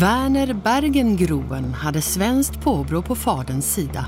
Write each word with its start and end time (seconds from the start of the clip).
Werner 0.00 0.52
Bergengroen 0.52 1.74
hade 1.74 2.02
svenskt 2.02 2.60
påbrå 2.60 3.02
på 3.02 3.14
faderns 3.14 3.74
sida 3.74 4.06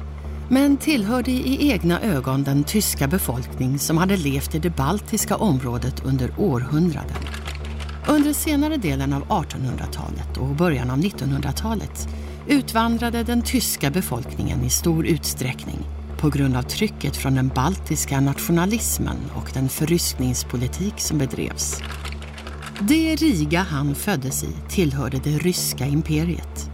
men 0.49 0.77
tillhörde 0.77 1.31
i 1.31 1.71
egna 1.71 2.01
ögon 2.01 2.43
den 2.43 2.65
tyska 2.65 3.09
befolkning 3.09 3.79
som 3.79 3.99
hade 3.99 4.17
levt 4.17 4.55
i 4.55 4.59
det 4.59 4.77
baltiska 4.77 5.37
området 5.37 6.05
under 6.05 6.35
århundraden. 6.39 7.17
Under 8.09 8.33
senare 8.33 8.77
delen 8.77 9.13
av 9.13 9.25
1800-talet 9.25 10.37
och 10.37 10.49
början 10.49 10.91
av 10.91 10.99
1900-talet 10.99 12.09
utvandrade 12.49 13.23
den 13.23 13.43
tyska 13.43 13.91
befolkningen 13.91 14.65
i 14.65 14.71
stor 14.71 15.07
utsträckning 15.07 15.79
på 16.19 16.29
grund 16.29 16.57
av 16.57 16.63
trycket 16.63 17.17
från 17.17 17.35
den 17.35 17.49
baltiska 17.49 18.21
nationalismen 18.21 19.17
och 19.35 19.51
den 19.55 19.69
förryskningspolitik 19.69 20.95
som 20.97 21.19
bedrevs. 21.19 21.83
Det 22.81 23.17
Riga 23.17 23.63
han 23.63 23.95
föddes 23.95 24.45
i 24.45 24.49
tillhörde 24.69 25.21
det 25.25 25.39
ryska 25.39 25.87
imperiet. 25.87 26.71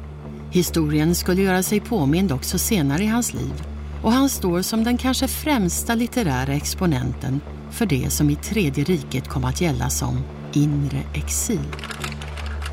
Historien 0.50 1.14
skulle 1.14 1.42
göra 1.42 1.62
sig 1.62 1.80
påmind 1.80 2.32
också 2.32 2.58
senare 2.58 3.02
i 3.02 3.06
hans 3.06 3.34
liv 3.34 3.62
och 4.02 4.12
han 4.12 4.28
står 4.28 4.62
som 4.62 4.84
den 4.84 4.98
kanske 4.98 5.28
främsta 5.28 5.94
litterära 5.94 6.52
exponenten 6.52 7.40
för 7.70 7.86
det 7.86 8.10
som 8.10 8.30
i 8.30 8.36
Tredje 8.36 8.84
riket 8.84 9.28
kom 9.28 9.44
att 9.44 9.60
gälla 9.60 9.90
som 9.90 10.20
inre 10.52 11.02
exil. 11.14 11.74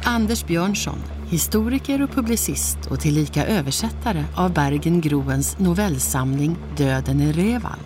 Anders 0.03 0.45
Björnsson, 0.45 0.99
historiker 1.29 2.01
och 2.01 2.11
publicist 2.11 2.77
och 2.89 2.99
tillika 2.99 3.45
översättare 3.45 4.23
av 4.35 4.53
Bergen 4.53 5.01
Groens 5.01 5.59
novellsamling 5.59 6.57
Döden 6.77 7.21
i 7.21 7.31
Reval, 7.31 7.79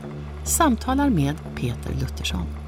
samtalar 0.44 1.10
med 1.10 1.36
Peter 1.56 1.94
Luttersson. 2.02 2.59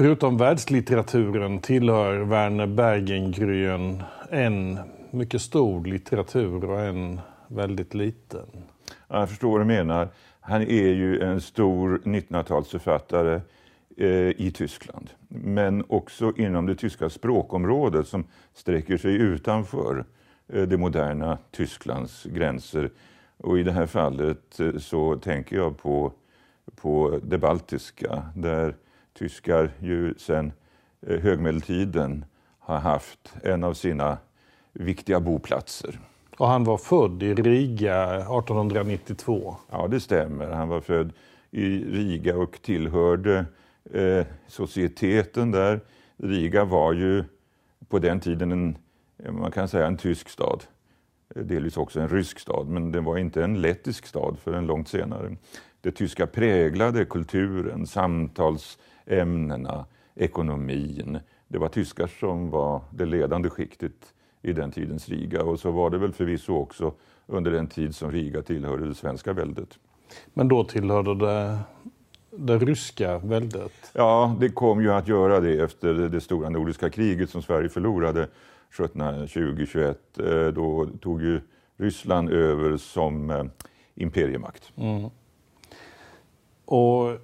Förutom 0.00 0.36
världslitteraturen 0.36 1.58
tillhör 1.58 2.18
Werner 2.18 2.66
Bergengruen 2.66 4.02
en 4.30 4.78
mycket 5.10 5.42
stor 5.42 5.84
litteratur 5.84 6.64
och 6.64 6.80
en 6.80 7.20
väldigt 7.48 7.94
liten. 7.94 8.46
Jag 9.08 9.28
förstår 9.28 9.50
vad 9.50 9.60
du 9.60 9.64
menar. 9.64 10.08
Han 10.40 10.62
är 10.62 10.92
ju 10.92 11.20
en 11.20 11.40
stor 11.40 12.00
1900-talsförfattare 12.04 13.40
eh, 13.96 14.40
i 14.40 14.52
Tyskland. 14.54 15.10
Men 15.28 15.84
också 15.88 16.32
inom 16.36 16.66
det 16.66 16.74
tyska 16.74 17.10
språkområdet 17.10 18.06
som 18.06 18.24
sträcker 18.54 18.96
sig 18.96 19.14
utanför 19.14 20.04
eh, 20.52 20.62
det 20.62 20.76
moderna 20.76 21.38
Tysklands 21.50 22.24
gränser. 22.24 22.90
Och 23.36 23.58
i 23.58 23.62
det 23.62 23.72
här 23.72 23.86
fallet 23.86 24.60
eh, 24.60 24.76
så 24.78 25.16
tänker 25.16 25.56
jag 25.56 25.78
på, 25.78 26.12
på 26.76 27.20
det 27.22 27.38
baltiska 27.38 28.22
där 28.34 28.74
tyskar 29.12 29.70
ju 29.80 30.14
sedan 30.18 30.52
eh, 31.06 31.20
högmedeltiden 31.20 32.24
har 32.58 32.78
haft 32.78 33.34
en 33.42 33.64
av 33.64 33.74
sina 33.74 34.18
viktiga 34.72 35.20
boplatser. 35.20 35.98
Och 36.36 36.48
han 36.48 36.64
var 36.64 36.78
född 36.78 37.22
i 37.22 37.34
Riga 37.34 38.14
1892? 38.14 39.56
Ja, 39.70 39.88
det 39.88 40.00
stämmer. 40.00 40.50
Han 40.50 40.68
var 40.68 40.80
född 40.80 41.12
i 41.50 41.84
Riga 41.84 42.36
och 42.36 42.62
tillhörde 42.62 43.44
eh, 43.92 44.26
societeten 44.46 45.50
där. 45.50 45.80
Riga 46.16 46.64
var 46.64 46.92
ju 46.92 47.24
på 47.88 47.98
den 47.98 48.20
tiden 48.20 48.52
en, 48.52 48.78
man 49.40 49.50
kan 49.50 49.68
säga 49.68 49.86
en 49.86 49.96
tysk 49.96 50.28
stad. 50.28 50.64
Delvis 51.34 51.76
också 51.76 52.00
en 52.00 52.08
rysk 52.08 52.38
stad, 52.38 52.66
men 52.66 52.92
det 52.92 53.00
var 53.00 53.18
inte 53.18 53.44
en 53.44 53.60
lettisk 53.60 54.06
stad 54.06 54.38
förrän 54.38 54.66
långt 54.66 54.88
senare. 54.88 55.36
Det 55.80 55.90
tyska 55.90 56.26
präglade 56.26 57.04
kulturen, 57.04 57.86
samtalsämnena, 59.10 59.86
ekonomin. 60.14 61.20
Det 61.48 61.58
var 61.58 61.68
tyskar 61.68 62.06
som 62.06 62.50
var 62.50 62.82
det 62.90 63.06
ledande 63.06 63.50
skiktet 63.50 64.14
i 64.42 64.52
den 64.52 64.70
tidens 64.70 65.08
Riga. 65.08 65.42
Och 65.42 65.60
så 65.60 65.70
var 65.70 65.90
det 65.90 65.98
väl 65.98 66.12
förvisso 66.12 66.54
också 66.54 66.92
under 67.26 67.50
den 67.50 67.66
tid 67.66 67.94
som 67.94 68.12
Riga 68.12 68.42
tillhörde 68.42 68.88
det 68.88 68.94
svenska 68.94 69.32
väldet. 69.32 69.78
Men 70.34 70.48
då 70.48 70.64
tillhörde 70.64 71.14
det 71.14 71.58
det 72.32 72.58
ryska 72.58 73.18
väldet? 73.18 73.72
Ja, 73.94 74.36
det 74.40 74.48
kom 74.48 74.82
ju 74.82 74.92
att 74.92 75.08
göra 75.08 75.40
det 75.40 75.60
efter 75.60 75.94
det 75.94 76.20
stora 76.20 76.48
nordiska 76.48 76.90
kriget 76.90 77.30
som 77.30 77.42
Sverige 77.42 77.68
förlorade 77.68 78.28
1720-21. 78.72 79.94
Eh, 80.16 80.52
då 80.52 80.86
tog 81.00 81.22
ju 81.22 81.40
Ryssland 81.76 82.30
över 82.30 82.76
som 82.76 83.30
eh, 83.30 83.44
imperiemakt. 83.94 84.72
Mm. 84.76 85.10
Och 86.64 87.18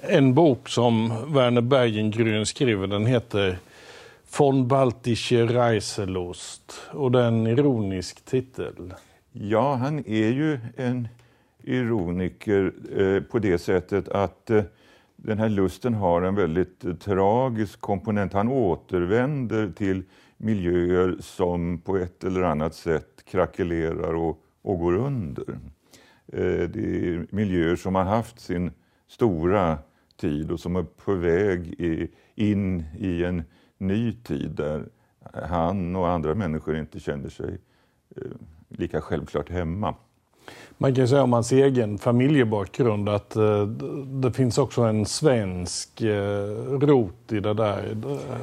en 0.00 0.34
bok 0.34 0.68
som 0.68 1.12
Werner 1.34 1.60
Bergengrün 1.60 2.46
skriver, 2.46 2.86
den 2.86 3.06
heter 3.06 3.58
Von 4.38 4.68
Baltische 4.68 5.46
Reiselust 5.46 6.80
och 6.90 7.12
det 7.12 7.20
är 7.20 7.28
en 7.28 7.46
ironisk 7.46 8.24
titel. 8.24 8.94
Ja, 9.32 9.74
han 9.74 9.98
är 9.98 10.30
ju 10.30 10.58
en 10.76 11.08
ironiker 11.62 12.72
eh, 12.96 13.22
på 13.22 13.38
det 13.38 13.58
sättet 13.58 14.08
att 14.08 14.50
eh, 14.50 14.62
den 15.16 15.38
här 15.38 15.48
lusten 15.48 15.94
har 15.94 16.22
en 16.22 16.34
väldigt 16.34 16.84
eh, 16.84 16.94
tragisk 16.94 17.80
komponent. 17.80 18.32
Han 18.32 18.48
återvänder 18.48 19.72
till 19.76 20.02
miljöer 20.36 21.16
som 21.20 21.78
på 21.78 21.96
ett 21.96 22.24
eller 22.24 22.42
annat 22.42 22.74
sätt 22.74 23.24
krackelerar 23.24 24.14
och, 24.14 24.38
och 24.62 24.78
går 24.78 24.94
under. 24.94 25.58
Eh, 26.32 26.68
det 26.68 27.08
är 27.08 27.26
miljöer 27.30 27.76
som 27.76 27.94
har 27.94 28.04
haft 28.04 28.40
sin 28.40 28.70
stora 29.08 29.78
tid 30.16 30.50
och 30.50 30.60
som 30.60 30.76
är 30.76 30.82
på 30.82 31.14
väg 31.14 31.80
in 32.34 32.84
i 32.98 33.24
en 33.24 33.42
ny 33.78 34.12
tid 34.12 34.50
där 34.50 34.88
han 35.32 35.96
och 35.96 36.08
andra 36.08 36.34
människor 36.34 36.76
inte 36.76 37.00
känner 37.00 37.28
sig 37.28 37.58
eh, 38.16 38.22
lika 38.68 39.00
självklart 39.00 39.50
hemma. 39.50 39.94
Man 40.78 40.94
kan 40.94 41.08
säga 41.08 41.22
om 41.22 41.32
hans 41.32 41.52
egen 41.52 41.98
familjebakgrund 41.98 43.08
att 43.08 43.36
eh, 43.36 43.66
det 44.06 44.32
finns 44.32 44.58
också 44.58 44.82
en 44.82 45.06
svensk 45.06 46.02
eh, 46.02 46.48
rot 46.80 47.32
i 47.32 47.40
det 47.40 47.54
där. 47.54 47.96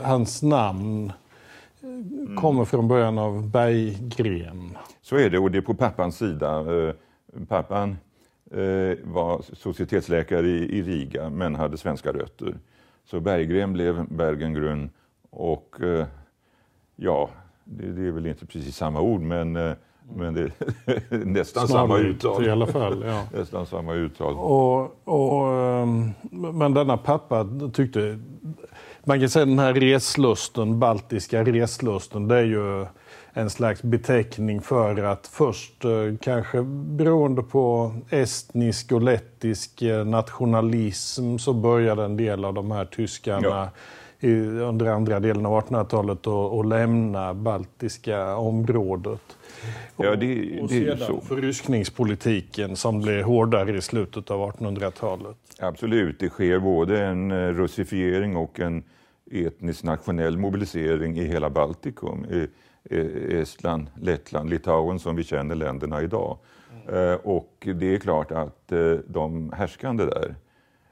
Hans 0.03 0.41
namn 0.41 1.11
mm. 1.83 2.35
kommer 2.35 2.65
från 2.65 2.87
början 2.87 3.17
av 3.17 3.49
Berggren. 3.49 4.77
Så 5.01 5.15
är 5.15 5.29
det 5.29 5.39
och 5.39 5.51
det 5.51 5.57
är 5.57 5.61
på 5.61 5.73
pappans 5.73 6.17
sida. 6.17 6.65
Pappan 7.47 7.97
var 9.03 9.41
societetsläkare 9.53 10.47
i 10.47 10.83
Riga 10.83 11.29
men 11.29 11.55
hade 11.55 11.77
svenska 11.77 12.11
rötter. 12.11 12.55
Så 13.05 13.19
Berggren 13.19 13.73
blev 13.73 14.05
Bergengrun 14.09 14.89
och 15.29 15.81
eh, 15.81 16.05
ja, 16.95 17.29
det, 17.63 17.91
det, 17.91 18.07
är 18.07 18.11
väl 18.11 18.27
inte 18.27 18.45
precis 18.45 18.75
samma 18.75 19.01
ord 19.01 19.21
men, 19.21 19.55
eh, 19.55 19.73
men 20.15 20.33
det 20.33 20.41
är 20.41 21.25
nästan 21.25 21.67
samma 21.67 21.97
uttal. 21.97 22.45
i 22.45 22.49
alla 22.49 22.67
fall. 22.67 23.03
Ja. 23.07 23.23
nästan 23.39 23.65
samma 23.65 23.93
uttal. 23.93 24.33
Och, 24.33 25.07
och, 25.07 25.53
ehm, 25.53 26.11
men 26.31 26.73
denna 26.73 26.97
pappa 26.97 27.47
tyckte, 27.73 28.19
man 29.03 29.19
kan 29.19 29.29
säga 29.29 29.45
den 29.45 29.59
här 29.59 29.73
reslusten, 29.73 30.79
baltiska 30.79 31.43
reslusten, 31.43 32.27
det 32.27 32.37
är 32.37 32.45
ju 32.45 32.85
en 33.33 33.49
slags 33.49 33.83
beteckning 33.83 34.61
för 34.61 35.03
att 35.03 35.27
först 35.27 35.85
eh, 35.85 35.91
kanske 36.21 36.61
beroende 36.63 37.43
på 37.43 37.93
estnisk 38.09 38.91
och 38.91 39.01
lettisk 39.01 39.83
nationalism 40.05 41.37
så 41.37 41.53
började 41.53 42.03
en 42.03 42.17
del 42.17 42.45
av 42.45 42.53
de 42.53 42.71
här 42.71 42.85
tyskarna 42.85 43.47
ja 43.47 43.69
i, 44.23 44.33
under 44.45 44.85
andra 44.85 45.19
delen 45.19 45.45
av 45.45 45.63
1800-talet 45.63 46.27
och, 46.27 46.57
och 46.57 46.65
lämna 46.65 47.33
baltiska 47.33 48.35
området. 48.35 49.21
Ja, 49.97 50.15
det, 50.15 50.57
och, 50.57 50.63
och 50.63 50.69
sedan 50.69 50.97
så. 50.97 51.21
förryskningspolitiken 51.21 52.75
som 52.75 53.01
blev 53.01 53.23
hårdare 53.23 53.77
i 53.77 53.81
slutet 53.81 54.31
av 54.31 54.51
1800-talet. 54.51 55.37
Absolut, 55.59 56.19
det 56.19 56.29
sker 56.29 56.59
både 56.59 57.05
en 57.05 57.31
eh, 57.31 57.35
russifiering 57.35 58.35
och 58.35 58.59
en 58.59 58.83
etnisk 59.31 59.83
nationell 59.83 60.37
mobilisering 60.37 61.17
i 61.17 61.25
hela 61.25 61.49
Baltikum. 61.49 62.25
I 62.89 63.35
Estland, 63.37 63.87
Lettland, 63.95 64.49
Litauen 64.49 64.99
som 64.99 65.15
vi 65.15 65.23
känner 65.23 65.55
länderna 65.55 66.01
idag. 66.01 66.37
Mm. 66.87 67.19
Och 67.23 67.67
det 67.75 67.95
är 67.95 67.99
klart 67.99 68.31
att 68.31 68.71
eh, 68.71 68.93
de 69.07 69.53
härskande 69.53 70.05
där 70.05 70.35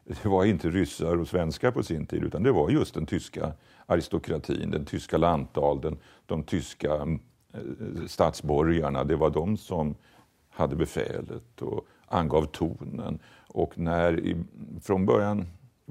det 0.04 0.26
var 0.26 0.46
inte 0.46 0.70
ryssar 0.70 1.18
och 1.18 1.28
svenskar 1.28 1.72
på 1.72 1.84
sin 1.84 2.06
tid 2.06 2.24
utan 2.24 2.44
det 2.44 2.52
var 2.52 2.70
just 2.70 2.94
den 2.94 3.06
tyska 3.06 3.54
aristokratin, 3.86 4.72
den 4.72 4.86
tyska 4.86 5.18
lantadeln, 5.18 5.98
de 6.26 6.44
tyska 6.44 6.94
eh, 6.94 7.60
statsborgarna. 8.08 9.04
Det 9.04 9.16
var 9.16 9.30
de 9.30 9.58
som 9.58 9.96
hade 10.50 10.76
befälet 10.76 11.62
och 11.62 11.88
angav 12.08 12.46
tonen. 12.46 13.20
Och 13.48 13.78
när 13.78 14.20
i, 14.20 14.44
från 14.82 15.06
början 15.06 15.46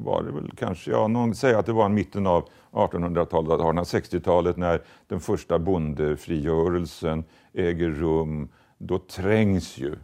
var 0.04 0.22
det 0.22 0.32
väl 0.32 0.50
kanske, 0.56 0.90
ja, 0.90 1.08
någon 1.08 1.34
säger 1.34 1.56
att 1.56 1.66
det 1.66 1.72
var 1.72 1.86
i 1.86 1.92
mitten 1.92 2.26
av 2.26 2.48
1800-talet, 2.70 3.60
1860-talet 3.60 4.56
när 4.56 4.82
den 5.08 5.20
första 5.20 5.58
bondefrigörelsen 5.58 7.24
äger 7.52 7.88
rum. 7.88 8.48
Då 8.78 8.98
trängs 8.98 9.78
ju 9.78 9.96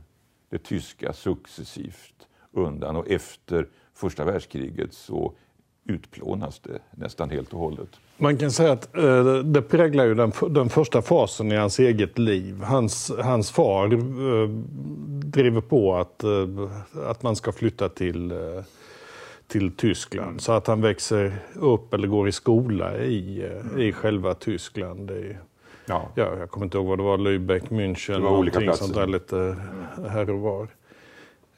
det 0.51 0.59
tyska 0.59 1.13
successivt 1.13 2.29
undan 2.53 2.97
och 2.97 3.09
efter 3.09 3.69
första 3.95 4.25
världskriget 4.25 4.93
så 4.93 5.33
utplånas 5.89 6.61
det 6.61 6.79
nästan 6.91 7.31
helt 7.31 7.53
och 7.53 7.61
hållet. 7.61 7.89
Man 8.19 8.37
kan 8.37 8.51
säga 8.51 8.73
att 8.73 8.97
eh, 8.97 9.25
det 9.35 9.63
präglar 9.63 10.05
ju 10.05 10.15
den, 10.15 10.33
den, 10.51 10.69
första 10.69 11.03
fasen 11.03 11.53
i 11.53 11.57
hans 11.57 11.79
eget 11.79 12.19
liv. 12.19 12.63
Hans, 12.63 13.13
hans 13.23 13.51
far 13.51 13.93
eh, 13.93 14.49
driver 15.25 15.61
på 15.61 15.97
att, 15.97 16.25
eh, 16.25 17.11
att 17.11 17.23
man 17.23 17.37
ska 17.37 17.53
flytta 17.53 17.89
till, 17.89 18.33
eh, 18.33 18.39
till 19.49 19.77
Tyskland. 19.77 20.29
Mm. 20.29 20.39
Så 20.39 20.53
att 20.53 20.67
han 20.67 20.81
växer 20.81 21.39
upp 21.55 21.95
eller 21.95 22.09
går 22.09 22.29
i 22.29 22.33
skola 22.33 22.99
i, 22.99 23.47
mm. 23.47 23.81
i 23.81 23.93
själva 23.93 24.35
Tyskland. 24.35 25.11
I, 25.11 25.37
ja. 25.87 26.09
ja. 26.15 26.39
jag 26.39 26.51
kommer 26.51 26.67
inte 26.67 26.79
ihåg 26.79 26.87
vad 26.87 26.99
det 26.99 27.05
var, 27.05 27.19
Lübeck, 27.19 27.69
München, 27.69 28.13
det 28.13 28.21
var 28.21 28.39
olika 28.39 28.61
platser. 28.61 28.85
sånt 28.85 28.97
där 28.97 29.07
lite 29.07 29.57
här 30.11 30.31
och 30.31 30.41
var. 30.41 30.69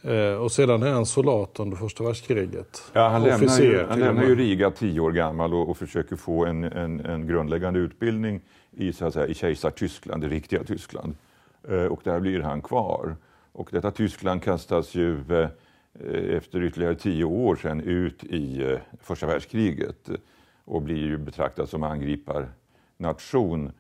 Eh, 0.02 0.42
och 0.42 0.52
sedan 0.52 0.82
är 0.82 0.92
han 0.92 1.06
soldat 1.06 1.60
under 1.60 1.76
första 1.76 2.04
världskriget. 2.04 2.82
Ja, 2.92 3.08
han 3.08 3.22
lämnar, 3.22 3.60
ju, 3.60 3.84
han 3.88 4.00
lämnar 4.00 4.24
ju 4.24 4.34
Riga 4.34 4.70
tio 4.70 5.00
år 5.00 5.12
gammal 5.12 5.54
och, 5.54 5.70
och 5.70 5.76
försöker 5.76 6.16
få 6.16 6.46
en, 6.46 6.64
en, 6.64 7.00
en, 7.00 7.26
grundläggande 7.26 7.80
utbildning 7.80 8.40
i, 8.70 8.92
så 8.92 9.04
att 9.06 9.14
säga, 9.14 9.26
i 9.26 9.34
kejsar-Tyskland, 9.34 10.22
det 10.22 10.28
riktiga 10.28 10.64
Tyskland. 10.64 11.16
Eh, 11.68 11.84
och 11.84 12.00
där 12.04 12.20
blir 12.20 12.40
han 12.40 12.62
kvar. 12.62 13.16
Och 13.52 13.68
detta 13.72 13.90
Tyskland 13.90 14.42
kastas 14.42 14.94
ju 14.94 15.40
eh, 15.42 15.48
Eh, 15.94 16.36
efter 16.36 16.62
ytterligare 16.62 16.94
tio 16.94 17.24
år 17.24 17.56
sedan 17.56 17.80
ut 17.80 18.24
i 18.24 18.62
eh, 18.62 18.78
första 19.00 19.26
världskriget 19.26 20.08
eh, 20.08 20.16
och 20.64 20.82
blir 20.82 20.96
ju 20.96 21.18
betraktad 21.18 21.68
som 21.68 21.82
angriparnation. 21.82 23.72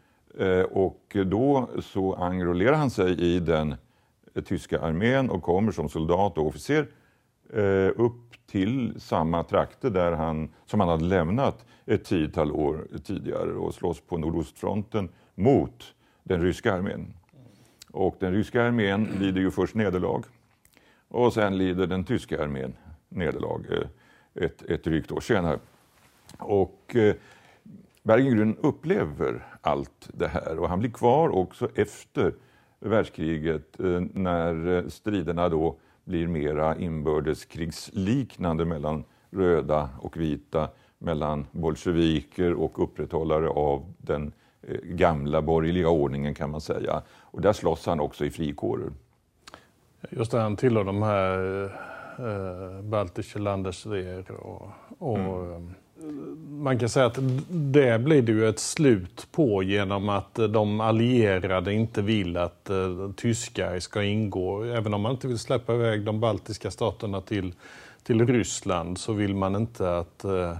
Och 0.70 1.16
då 1.26 1.68
så 1.82 2.14
enrollerar 2.14 2.76
han 2.76 2.90
sig 2.90 3.20
i 3.20 3.40
den 3.40 3.74
tyska 4.44 4.80
armén 4.80 5.30
och 5.30 5.42
kommer 5.42 5.72
som 5.72 5.88
soldat 5.88 6.38
och 6.38 6.46
officer 6.46 6.86
upp 7.96 8.46
till 8.46 9.00
samma 9.00 9.44
trakter 9.44 9.90
där 9.90 10.12
han, 10.12 10.48
som 10.66 10.80
han 10.80 10.88
hade 10.88 11.04
lämnat 11.04 11.64
ett 11.86 12.04
tiotal 12.04 12.52
år 12.52 12.86
tidigare 13.04 13.52
och 13.52 13.74
slåss 13.74 14.00
på 14.00 14.18
nordostfronten 14.18 15.08
mot 15.34 15.94
den 16.22 16.42
ryska 16.42 16.74
armén. 16.74 17.14
Och 17.90 18.16
den 18.18 18.32
ryska 18.32 18.62
armén 18.62 19.08
lider 19.20 19.40
ju 19.40 19.50
först 19.50 19.74
nederlag 19.74 20.22
och 21.08 21.32
sen 21.32 21.58
lider 21.58 21.86
den 21.86 22.04
tyska 22.04 22.42
armén 22.42 22.76
nederlag 23.08 23.60
eh, 23.70 24.44
ett, 24.44 24.62
ett 24.62 24.84
drygt 24.84 25.12
år 25.12 25.20
senare. 25.20 25.58
Och 26.38 26.96
eh, 26.96 27.14
upplever 28.60 29.46
allt 29.60 30.08
det 30.12 30.28
här 30.28 30.58
och 30.58 30.68
han 30.68 30.78
blir 30.78 30.90
kvar 30.90 31.28
också 31.28 31.68
efter 31.74 32.34
världskriget 32.80 33.80
eh, 33.80 34.00
när 34.12 34.76
eh, 34.76 34.88
striderna 34.88 35.48
då 35.48 35.76
blir 36.04 36.26
mera 36.26 36.76
inbördeskrigsliknande 36.76 38.64
mellan 38.64 39.04
röda 39.30 39.88
och 40.00 40.16
vita, 40.16 40.68
mellan 40.98 41.46
bolsjeviker 41.52 42.54
och 42.54 42.82
upprätthållare 42.82 43.48
av 43.48 43.94
den 43.98 44.32
gamla 44.82 45.42
borgerliga 45.42 45.88
ordningen 45.88 46.34
kan 46.34 46.50
man 46.50 46.60
säga. 46.60 47.02
Och 47.20 47.40
där 47.40 47.52
slåss 47.52 47.86
han 47.86 48.00
också 48.00 48.24
i 48.24 48.30
frikårer. 48.30 48.90
Just 50.10 50.30
det, 50.30 50.40
han 50.40 50.56
tillhör 50.56 50.84
de 50.84 51.02
här 51.02 51.64
eh, 52.18 52.82
baltiska 52.82 53.38
Landeswehr 53.38 54.30
och, 54.30 54.68
och 54.98 55.18
mm. 55.18 55.74
Eh, 56.00 56.08
man 56.50 56.78
kan 56.78 56.88
säga 56.88 57.06
att 57.06 57.18
det 57.50 58.00
blir 58.00 58.22
det 58.22 58.32
ju 58.32 58.48
ett 58.48 58.58
slut 58.58 59.26
på 59.32 59.62
genom 59.62 60.08
att 60.08 60.34
de 60.34 60.80
allierade 60.80 61.74
inte 61.74 62.02
vill 62.02 62.36
att 62.36 62.70
uh, 62.70 63.12
tyskar 63.12 63.80
ska 63.80 64.02
ingå. 64.02 64.62
Även 64.62 64.94
om 64.94 65.00
man 65.00 65.12
inte 65.12 65.28
vill 65.28 65.38
släppa 65.38 65.74
iväg 65.74 66.04
de 66.04 66.20
baltiska 66.20 66.70
staterna 66.70 67.20
till, 67.20 67.54
till 68.02 68.26
Ryssland 68.26 68.98
så 68.98 69.12
vill 69.12 69.34
man 69.34 69.56
inte 69.56 69.98
att, 69.98 70.24
uh, 70.24 70.56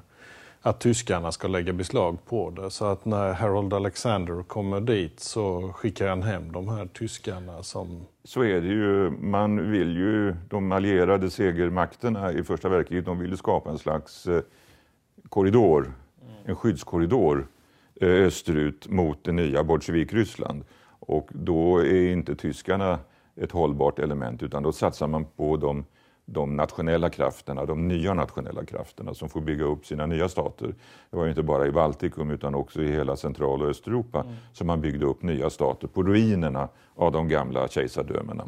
att 0.62 0.80
tyskarna 0.80 1.32
ska 1.32 1.48
lägga 1.48 1.72
beslag 1.72 2.18
på 2.28 2.50
det. 2.50 2.70
Så 2.70 2.84
att 2.84 3.04
när 3.04 3.32
Harold 3.32 3.74
Alexander 3.74 4.42
kommer 4.42 4.80
dit 4.80 5.20
så 5.20 5.72
skickar 5.72 6.08
han 6.08 6.22
hem 6.22 6.52
de 6.52 6.68
här 6.68 6.86
tyskarna 6.86 7.62
som... 7.62 8.06
Så 8.28 8.42
är 8.44 8.60
det 8.60 8.68
ju. 8.68 9.10
Man 9.10 9.70
vill 9.70 9.96
ju, 9.96 10.34
de 10.48 10.72
allierade 10.72 11.30
segermakterna 11.30 12.32
i 12.32 12.44
första 12.44 12.68
världskriget, 12.68 13.04
de 13.04 13.18
vill 13.18 13.36
skapa 13.36 13.70
en 13.70 13.78
slags 13.78 14.26
eh, 14.26 14.42
korridor, 15.28 15.92
en 16.44 16.56
skyddskorridor 16.56 17.46
eh, 18.00 18.08
österut 18.08 18.88
mot 18.88 19.24
det 19.24 19.32
nya 19.32 19.62
Bolsjevik-Ryssland. 19.62 20.64
Och 20.88 21.28
då 21.32 21.78
är 21.78 22.12
inte 22.12 22.36
tyskarna 22.36 22.98
ett 23.36 23.52
hållbart 23.52 23.98
element 23.98 24.42
utan 24.42 24.62
då 24.62 24.72
satsar 24.72 25.06
man 25.06 25.24
på 25.24 25.56
de, 25.56 25.84
de 26.30 26.56
nationella 26.56 27.10
krafterna, 27.10 27.66
de 27.66 27.88
nya 27.88 28.14
nationella 28.14 28.64
krafterna 28.64 29.14
som 29.14 29.28
får 29.28 29.40
bygga 29.40 29.64
upp 29.64 29.86
sina 29.86 30.06
nya 30.06 30.28
stater. 30.28 30.74
Det 31.10 31.16
var 31.16 31.24
ju 31.24 31.30
inte 31.30 31.42
bara 31.42 31.66
i 31.66 31.72
Baltikum 31.72 32.30
utan 32.30 32.54
också 32.54 32.82
i 32.82 32.92
hela 32.92 33.16
Central 33.16 33.62
och 33.62 33.68
Östeuropa 33.68 34.20
mm. 34.20 34.34
som 34.52 34.66
man 34.66 34.80
byggde 34.80 35.06
upp 35.06 35.22
nya 35.22 35.50
stater 35.50 35.88
på 35.88 36.02
ruinerna 36.02 36.68
av 36.94 37.12
de 37.12 37.28
gamla 37.28 37.68
kejsardömena. 37.68 38.44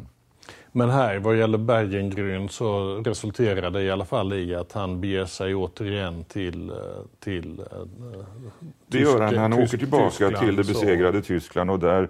Men 0.71 0.89
här 0.89 1.19
vad 1.19 1.37
gäller 1.37 1.57
Bergengryn 1.57 2.49
så 2.49 2.95
resulterar 3.05 3.71
det 3.71 3.81
i 3.81 3.91
alla 3.91 4.05
fall 4.05 4.33
i 4.33 4.55
att 4.55 4.71
han 4.71 5.01
beger 5.01 5.25
sig 5.25 5.55
återigen 5.55 6.23
till, 6.23 6.69
eh, 6.69 6.75
till 7.19 7.59
uh, 7.59 8.23
Det 8.87 8.99
gör 8.99 9.21
han. 9.21 9.37
Han 9.37 9.53
åker 9.53 9.77
tillbaka 9.77 10.09
Tyskland, 10.09 10.37
till 10.37 10.55
det 10.55 10.63
besegrade 10.63 11.21
så. 11.21 11.27
Tyskland 11.27 11.71
och 11.71 11.79
där, 11.79 12.09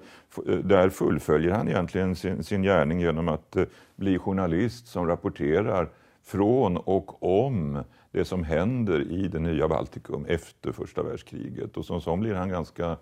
där 0.64 0.90
fullföljer 0.90 1.52
han 1.52 1.68
egentligen 1.68 2.16
sin, 2.16 2.44
sin 2.44 2.64
gärning 2.64 3.00
genom 3.00 3.28
att 3.28 3.58
bli 3.96 4.18
journalist 4.18 4.88
som 4.88 5.08
rapporterar 5.08 5.90
från 6.24 6.78
och 6.78 7.24
om 7.24 7.84
det 8.12 8.26
som 8.26 8.44
händer 8.44 9.12
i 9.12 9.28
det 9.28 9.40
nya 9.40 9.68
Baltikum 9.68 10.26
efter 10.26 10.72
första 10.72 11.04
världskriget. 11.04 11.78
Och 11.78 11.86
som 11.86 12.02
sån 12.02 12.20
blir 12.20 12.34
han 12.34 12.50
ganska 12.50 12.98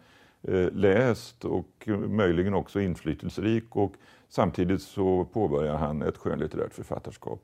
läst 0.72 1.46
och 1.46 1.90
möjligen 2.08 2.54
också 2.54 2.82
inflytelserik. 2.82 3.76
Och 3.76 3.94
Samtidigt 4.30 4.82
så 4.82 5.26
påbörjar 5.34 5.76
han 5.76 6.02
ett 6.02 6.18
skönlitterärt 6.18 6.74
författarskap. 6.74 7.42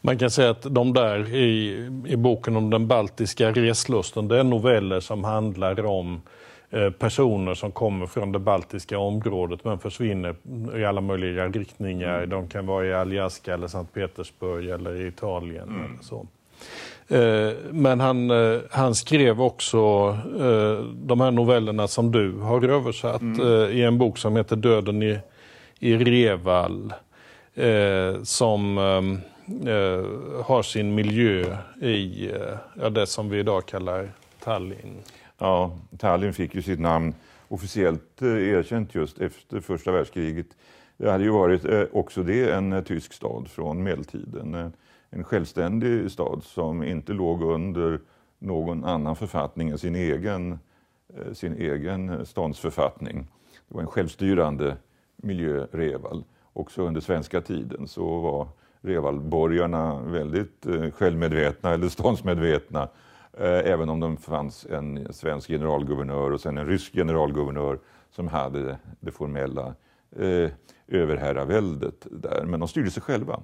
Man 0.00 0.18
kan 0.18 0.30
säga 0.30 0.50
att 0.50 0.74
de 0.74 0.92
där 0.92 1.34
i, 1.34 1.76
i 2.06 2.16
boken 2.16 2.56
om 2.56 2.70
den 2.70 2.86
baltiska 2.86 3.52
reslusten, 3.52 4.28
det 4.28 4.38
är 4.38 4.44
noveller 4.44 5.00
som 5.00 5.24
handlar 5.24 5.86
om 5.86 6.22
eh, 6.70 6.90
personer 6.90 7.54
som 7.54 7.72
kommer 7.72 8.06
från 8.06 8.32
det 8.32 8.38
baltiska 8.38 8.98
området 8.98 9.64
men 9.64 9.78
försvinner 9.78 10.34
i 10.76 10.84
alla 10.84 11.00
möjliga 11.00 11.48
riktningar. 11.48 12.18
Mm. 12.18 12.30
De 12.30 12.48
kan 12.48 12.66
vara 12.66 12.86
i 12.86 12.94
Aljaska 12.94 13.54
eller 13.54 13.68
Sankt 13.68 13.94
Petersburg 13.94 14.68
eller 14.68 15.00
i 15.00 15.06
Italien. 15.06 15.68
Mm. 15.68 15.84
Eller 15.84 16.02
så. 16.02 16.26
Eh, 17.08 17.72
men 17.72 18.00
han, 18.00 18.30
eh, 18.30 18.58
han 18.70 18.94
skrev 18.94 19.42
också 19.42 20.10
de 20.92 21.20
här 21.20 21.30
novellerna 21.30 21.88
som 21.88 22.12
du 22.12 22.38
har 22.38 22.68
översatt 22.68 23.20
mm. 23.20 23.70
i 23.70 23.82
en 23.82 23.98
bok 23.98 24.18
som 24.18 24.36
heter 24.36 24.56
Döden 24.56 25.02
i 25.02 25.18
i 25.80 25.96
Reval 25.96 26.92
eh, 27.54 28.22
som 28.22 28.78
eh, 28.78 29.72
eh, 29.72 30.04
har 30.44 30.62
sin 30.62 30.94
miljö 30.94 31.56
i 31.80 32.30
eh, 32.76 32.90
det 32.90 33.06
som 33.06 33.30
vi 33.30 33.38
idag 33.38 33.66
kallar 33.66 34.12
Tallinn. 34.44 34.98
Ja, 35.38 35.78
Tallinn 35.98 36.32
fick 36.32 36.54
ju 36.54 36.62
sitt 36.62 36.80
namn 36.80 37.14
officiellt 37.48 38.22
eh, 38.22 38.48
erkänt 38.48 38.94
just 38.94 39.18
efter 39.18 39.60
första 39.60 39.92
världskriget. 39.92 40.46
Det 40.96 41.10
hade 41.10 41.24
ju 41.24 41.30
varit 41.30 41.64
eh, 41.64 41.84
också 41.92 42.22
det 42.22 42.52
en 42.52 42.84
tysk 42.84 43.12
stad 43.12 43.48
från 43.48 43.82
medeltiden. 43.82 44.72
En 45.10 45.24
självständig 45.24 46.10
stad 46.10 46.42
som 46.44 46.82
inte 46.82 47.12
låg 47.12 47.42
under 47.42 48.00
någon 48.38 48.84
annan 48.84 49.16
författning 49.16 49.68
än 49.68 49.78
sin 49.78 49.94
egen, 49.94 50.58
sin 51.32 51.52
egen 51.52 52.26
ståndsförfattning. 52.26 53.26
Det 53.68 53.74
var 53.74 53.80
en 53.80 53.86
självstyrande 53.86 54.76
miljö 55.22 55.66
Reval. 55.72 56.24
Också 56.52 56.82
under 56.82 57.00
svenska 57.00 57.40
tiden 57.40 57.88
så 57.88 58.20
var 58.20 58.48
Revalborgarna 58.80 60.00
väldigt 60.00 60.66
eh, 60.66 60.90
självmedvetna 60.90 61.70
eller 61.70 61.88
ståndsmedvetna. 61.88 62.88
Eh, 63.38 63.72
även 63.72 63.88
om 63.88 64.00
det 64.00 64.16
fanns 64.16 64.66
en 64.66 65.12
svensk 65.12 65.48
generalguvernör 65.48 66.30
och 66.30 66.40
sen 66.40 66.58
en 66.58 66.66
rysk 66.66 66.92
generalguvernör 66.92 67.78
som 68.10 68.28
hade 68.28 68.78
det 69.00 69.10
formella 69.10 69.74
eh, 70.16 70.50
överherraväldet 70.88 72.06
där. 72.10 72.44
Men 72.44 72.60
de 72.60 72.68
styrde 72.68 72.90
sig 72.90 73.02
själva. 73.02 73.40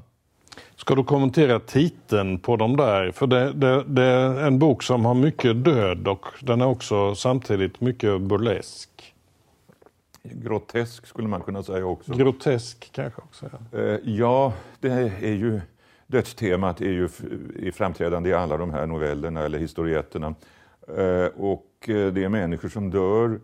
Ska 0.76 0.94
du 0.94 1.04
kommentera 1.04 1.60
titeln 1.60 2.38
på 2.38 2.56
de 2.56 2.76
där? 2.76 3.10
För 3.10 3.26
det, 3.26 3.52
det, 3.52 3.84
det, 3.86 4.02
är 4.02 4.46
en 4.46 4.58
bok 4.58 4.82
som 4.82 5.04
har 5.04 5.14
mycket 5.14 5.64
död 5.64 6.08
och 6.08 6.26
den 6.40 6.60
är 6.60 6.66
också 6.66 7.14
samtidigt 7.14 7.80
mycket 7.80 8.20
burlesk 8.20 9.14
grotesk 10.32 11.06
skulle 11.06 11.28
man 11.28 11.40
kunna 11.40 11.62
säga 11.62 11.86
också. 11.86 12.12
Grotesk 12.12 12.92
kanske 12.92 13.22
också? 13.22 13.50
Ja, 13.70 13.78
eh, 13.78 13.98
ja 14.04 14.52
det 14.80 14.90
är 15.22 15.34
ju, 15.34 15.60
dödstemat 16.06 16.80
är 16.80 16.90
ju 16.90 17.08
i 17.56 17.72
framträdande 17.72 18.30
i 18.30 18.32
alla 18.32 18.56
de 18.56 18.70
här 18.70 18.86
novellerna 18.86 19.40
eller 19.40 19.58
historietterna. 19.58 20.34
Eh, 20.88 21.26
och 21.36 21.88
eh, 21.88 22.12
det 22.12 22.24
är 22.24 22.28
människor 22.28 22.68
som 22.68 22.90
dör 22.90 23.40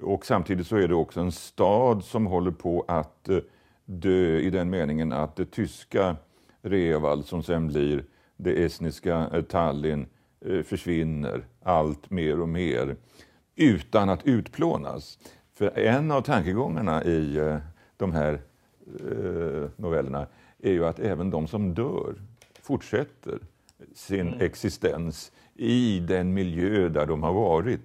och 0.00 0.26
samtidigt 0.26 0.66
så 0.66 0.76
är 0.76 0.88
det 0.88 0.94
också 0.94 1.20
en 1.20 1.32
stad 1.32 2.04
som 2.04 2.26
håller 2.26 2.50
på 2.50 2.84
att 2.88 3.28
dö 3.84 4.38
i 4.38 4.50
den 4.50 4.70
meningen 4.70 5.12
att 5.12 5.36
det 5.36 5.44
tyska 5.44 6.16
Reval 6.62 7.24
som 7.24 7.42
sen 7.42 7.68
blir 7.68 8.04
det 8.36 8.64
estniska 8.64 9.42
Tallinn 9.48 10.06
försvinner 10.64 11.44
allt 11.62 12.10
mer 12.10 12.40
och 12.40 12.48
mer 12.48 12.96
utan 13.56 14.08
att 14.08 14.26
utplånas. 14.26 15.18
För 15.54 15.78
en 15.78 16.10
av 16.10 16.22
tankegångarna 16.22 17.04
i 17.04 17.36
eh, 17.36 17.56
de 17.96 18.12
här 18.12 18.32
eh, 19.00 19.70
novellerna 19.76 20.26
är 20.62 20.70
ju 20.70 20.86
att 20.86 20.98
även 20.98 21.30
de 21.30 21.46
som 21.46 21.74
dör 21.74 22.14
fortsätter 22.62 23.38
sin 23.94 24.20
mm. 24.20 24.40
existens 24.40 25.32
i 25.54 26.00
den 26.00 26.34
miljö 26.34 26.88
där 26.88 27.06
de 27.06 27.22
har 27.22 27.32
varit. 27.32 27.80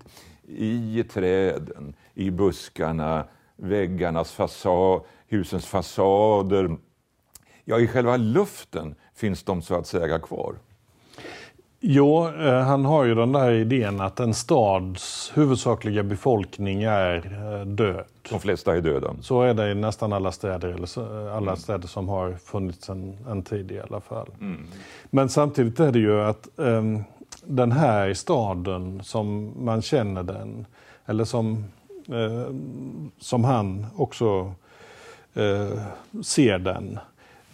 I 0.48 1.04
träden, 1.04 1.94
i 2.14 2.32
buskarna, 2.32 3.26
väggarnas 3.56 4.32
fasad, 4.32 5.02
husens 5.28 5.66
fasader. 5.66 6.78
Ja, 7.66 7.80
i 7.80 7.88
själva 7.88 8.18
luften 8.18 8.96
finns 9.14 9.44
de 9.44 9.62
så 9.62 9.76
att 9.76 9.88
säga 9.88 10.20
kvar. 10.20 10.56
Jo, 11.81 12.27
eh, 12.27 12.59
han 12.59 12.86
har 12.86 13.03
ju 13.03 13.15
den 13.15 13.31
där 13.31 13.51
idén 13.51 14.01
att 14.01 14.19
en 14.19 14.33
stads 14.33 15.31
huvudsakliga 15.36 16.03
befolkning 16.03 16.83
är 16.83 17.15
eh, 17.15 17.65
död. 17.65 18.05
De 18.29 18.39
flesta 18.39 18.75
är 18.75 18.81
döda. 18.81 19.15
Så 19.21 19.41
är 19.41 19.53
det 19.53 19.71
i 19.71 19.75
nästan 19.75 20.13
alla 20.13 20.31
städer, 20.31 20.69
eller 20.69 21.29
alla 21.29 21.51
mm. 21.51 21.55
städer 21.55 21.88
som 21.88 22.09
har 22.09 22.33
funnits 22.33 22.89
en, 22.89 23.17
en 23.29 23.43
tid 23.43 23.71
i 23.71 23.79
alla 23.79 24.01
fall. 24.01 24.27
Mm. 24.41 24.67
Men 25.09 25.29
samtidigt 25.29 25.79
är 25.79 25.91
det 25.91 26.00
ju 26.00 26.21
att 26.21 26.48
um, 26.55 27.03
den 27.43 27.71
här 27.71 28.13
staden 28.13 29.03
som 29.03 29.53
man 29.65 29.81
känner 29.81 30.24
den, 30.24 30.65
eller 31.05 31.25
som, 31.25 31.65
uh, 32.09 32.50
som 33.19 33.43
han 33.43 33.86
också 33.95 34.53
uh, 35.38 35.81
ser 36.24 36.59
den, 36.59 37.00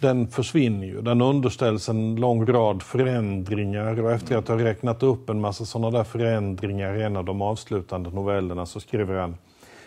den 0.06 0.28
försvinner 0.28 0.86
ju. 0.86 1.00
Den 1.02 1.20
underställs 1.20 1.88
en 1.88 2.16
lång 2.16 2.46
rad 2.46 2.82
förändringar 2.82 4.00
och 4.00 4.12
efter 4.12 4.36
att 4.36 4.48
ha 4.48 4.58
räknat 4.58 5.02
upp 5.02 5.30
en 5.30 5.40
massa 5.40 5.64
sådana 5.64 5.98
där 5.98 6.04
förändringar 6.04 6.96
i 6.96 7.02
en 7.02 7.16
av 7.16 7.24
de 7.24 7.42
avslutande 7.42 8.10
novellerna 8.10 8.66
så 8.66 8.80
skriver 8.80 9.14
han 9.14 9.36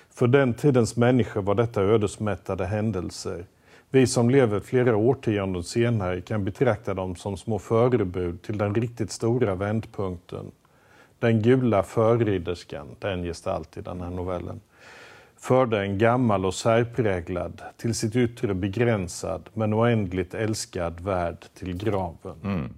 För 0.09 0.27
den 0.27 0.53
tidens 0.53 0.95
människor 0.95 1.41
var 1.41 1.55
detta 1.55 1.81
ödesmättade 1.81 2.65
händelser. 2.65 3.45
Vi 3.89 4.07
som 4.07 4.29
lever 4.29 4.59
flera 4.59 4.95
årtionden 4.95 5.63
senare 5.63 6.21
kan 6.21 6.45
betrakta 6.45 6.93
dem 6.93 7.15
som 7.15 7.37
små 7.37 7.59
förebud 7.59 8.41
till 8.41 8.57
den 8.57 8.75
riktigt 8.75 9.11
stora 9.11 9.55
vändpunkten. 9.55 10.51
Den 11.19 11.41
gula 11.41 11.83
förridderskan, 11.83 12.87
den 12.99 13.23
gestalt 13.23 13.77
i 13.77 13.81
den 13.81 14.01
här 14.01 14.09
novellen 14.09 14.59
förde 15.39 15.81
en 15.81 15.97
gammal 15.97 16.45
och 16.45 16.53
särpräglad, 16.53 17.61
till 17.77 17.95
sitt 17.95 18.15
yttre 18.15 18.53
begränsad 18.53 19.49
men 19.53 19.73
oändligt 19.73 20.33
älskad 20.33 20.99
värld 20.99 21.45
till 21.53 21.77
graven. 21.77 22.35
Mm. 22.43 22.73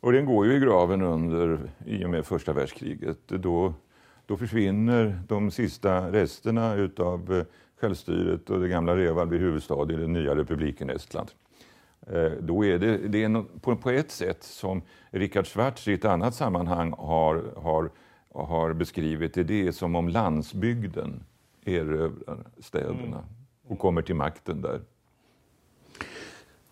Och 0.00 0.12
den 0.12 0.26
går 0.26 0.46
ju 0.46 0.56
i 0.56 0.60
graven 0.60 1.02
under, 1.02 1.58
i 1.86 2.04
och 2.04 2.10
med 2.10 2.26
första 2.26 2.52
världskriget. 2.52 3.18
Då, 3.26 3.74
då 4.26 4.36
försvinner 4.36 5.20
de 5.28 5.50
sista 5.50 6.12
resterna 6.12 6.74
utav 6.74 7.34
eh, 7.34 7.44
självstyret 7.80 8.50
och 8.50 8.60
det 8.60 8.68
gamla 8.68 8.96
Reval 8.96 9.26
blir 9.26 9.38
huvudstad 9.38 9.92
i 9.92 9.96
den 9.96 10.12
nya 10.12 10.34
republiken 10.34 10.90
Estland. 10.90 11.30
Eh, 12.06 12.32
då 12.40 12.64
är 12.64 12.78
det, 12.78 13.08
det 13.08 13.24
är 13.24 13.60
på, 13.60 13.76
på 13.76 13.90
ett 13.90 14.10
sätt 14.10 14.42
som 14.42 14.82
Richard 15.10 15.46
Schwartz 15.46 15.88
i 15.88 15.92
ett 15.92 16.04
annat 16.04 16.34
sammanhang 16.34 16.94
har, 16.98 17.44
har 17.56 17.90
har 18.34 18.72
beskrivit 18.72 19.36
är 19.36 19.44
det 19.44 19.72
som 19.72 19.96
om 19.96 20.08
landsbygden 20.08 21.24
erövrar 21.64 22.38
städerna 22.58 23.02
mm. 23.02 23.24
och 23.68 23.78
kommer 23.78 24.02
till 24.02 24.14
makten 24.14 24.62
där. 24.62 24.80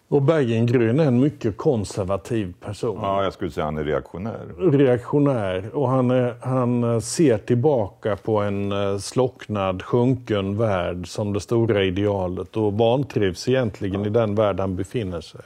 Och 0.09 0.23
Bergengrön 0.23 1.01
är 1.01 1.05
en 1.05 1.21
mycket 1.21 1.57
konservativ 1.57 2.55
person. 2.61 2.99
Ja, 3.03 3.25
jag 3.25 3.33
skulle 3.33 3.51
säga 3.51 3.65
han 3.65 3.79
är 3.79 3.85
reaktionär. 3.85 4.47
Reaktionär. 4.59 5.77
Och 5.77 5.89
han, 5.89 6.11
är, 6.11 6.35
han 6.41 7.01
ser 7.01 7.39
tillbaka 7.39 8.17
på 8.17 8.39
en 8.39 8.73
eh, 8.73 8.99
slocknad, 8.99 9.83
sjunken 9.83 10.57
värld 10.57 11.09
som 11.09 11.33
det 11.33 11.41
stora 11.41 11.85
idealet 11.85 12.57
och 12.57 12.73
vantrivs 12.73 13.49
egentligen 13.49 14.01
ja. 14.01 14.07
i 14.07 14.11
den 14.11 14.35
värld 14.35 14.61
han 14.61 14.77
befinner 14.77 15.21
sig. 15.21 15.45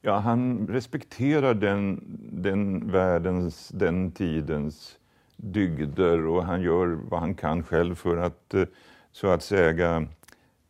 Ja, 0.00 0.18
han 0.18 0.68
respekterar 0.70 1.54
den, 1.54 2.04
den 2.32 2.90
världens, 2.92 3.68
den 3.68 4.10
tidens 4.10 4.96
dygder 5.42 6.26
och 6.26 6.44
han 6.44 6.62
gör 6.62 6.86
vad 6.86 7.20
han 7.20 7.34
kan 7.34 7.64
själv 7.64 7.94
för 7.94 8.16
att 8.16 8.54
eh, 8.54 8.64
så 9.12 9.28
att 9.28 9.42
säga 9.42 10.06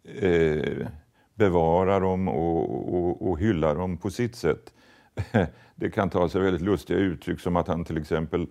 eh, 0.04 0.86
bevara 1.34 2.00
dem 2.00 2.28
och, 2.28 2.94
och, 2.94 3.30
och 3.30 3.38
hylla 3.38 3.74
dem 3.74 3.96
på 3.96 4.10
sitt 4.10 4.36
sätt. 4.36 4.72
Det 5.74 5.90
kan 5.90 6.10
ta 6.10 6.28
sig 6.28 6.40
väldigt 6.40 6.62
lustiga 6.62 6.98
uttryck 6.98 7.40
som 7.40 7.56
att 7.56 7.68
han 7.68 7.84
till 7.84 7.98
exempel 7.98 8.46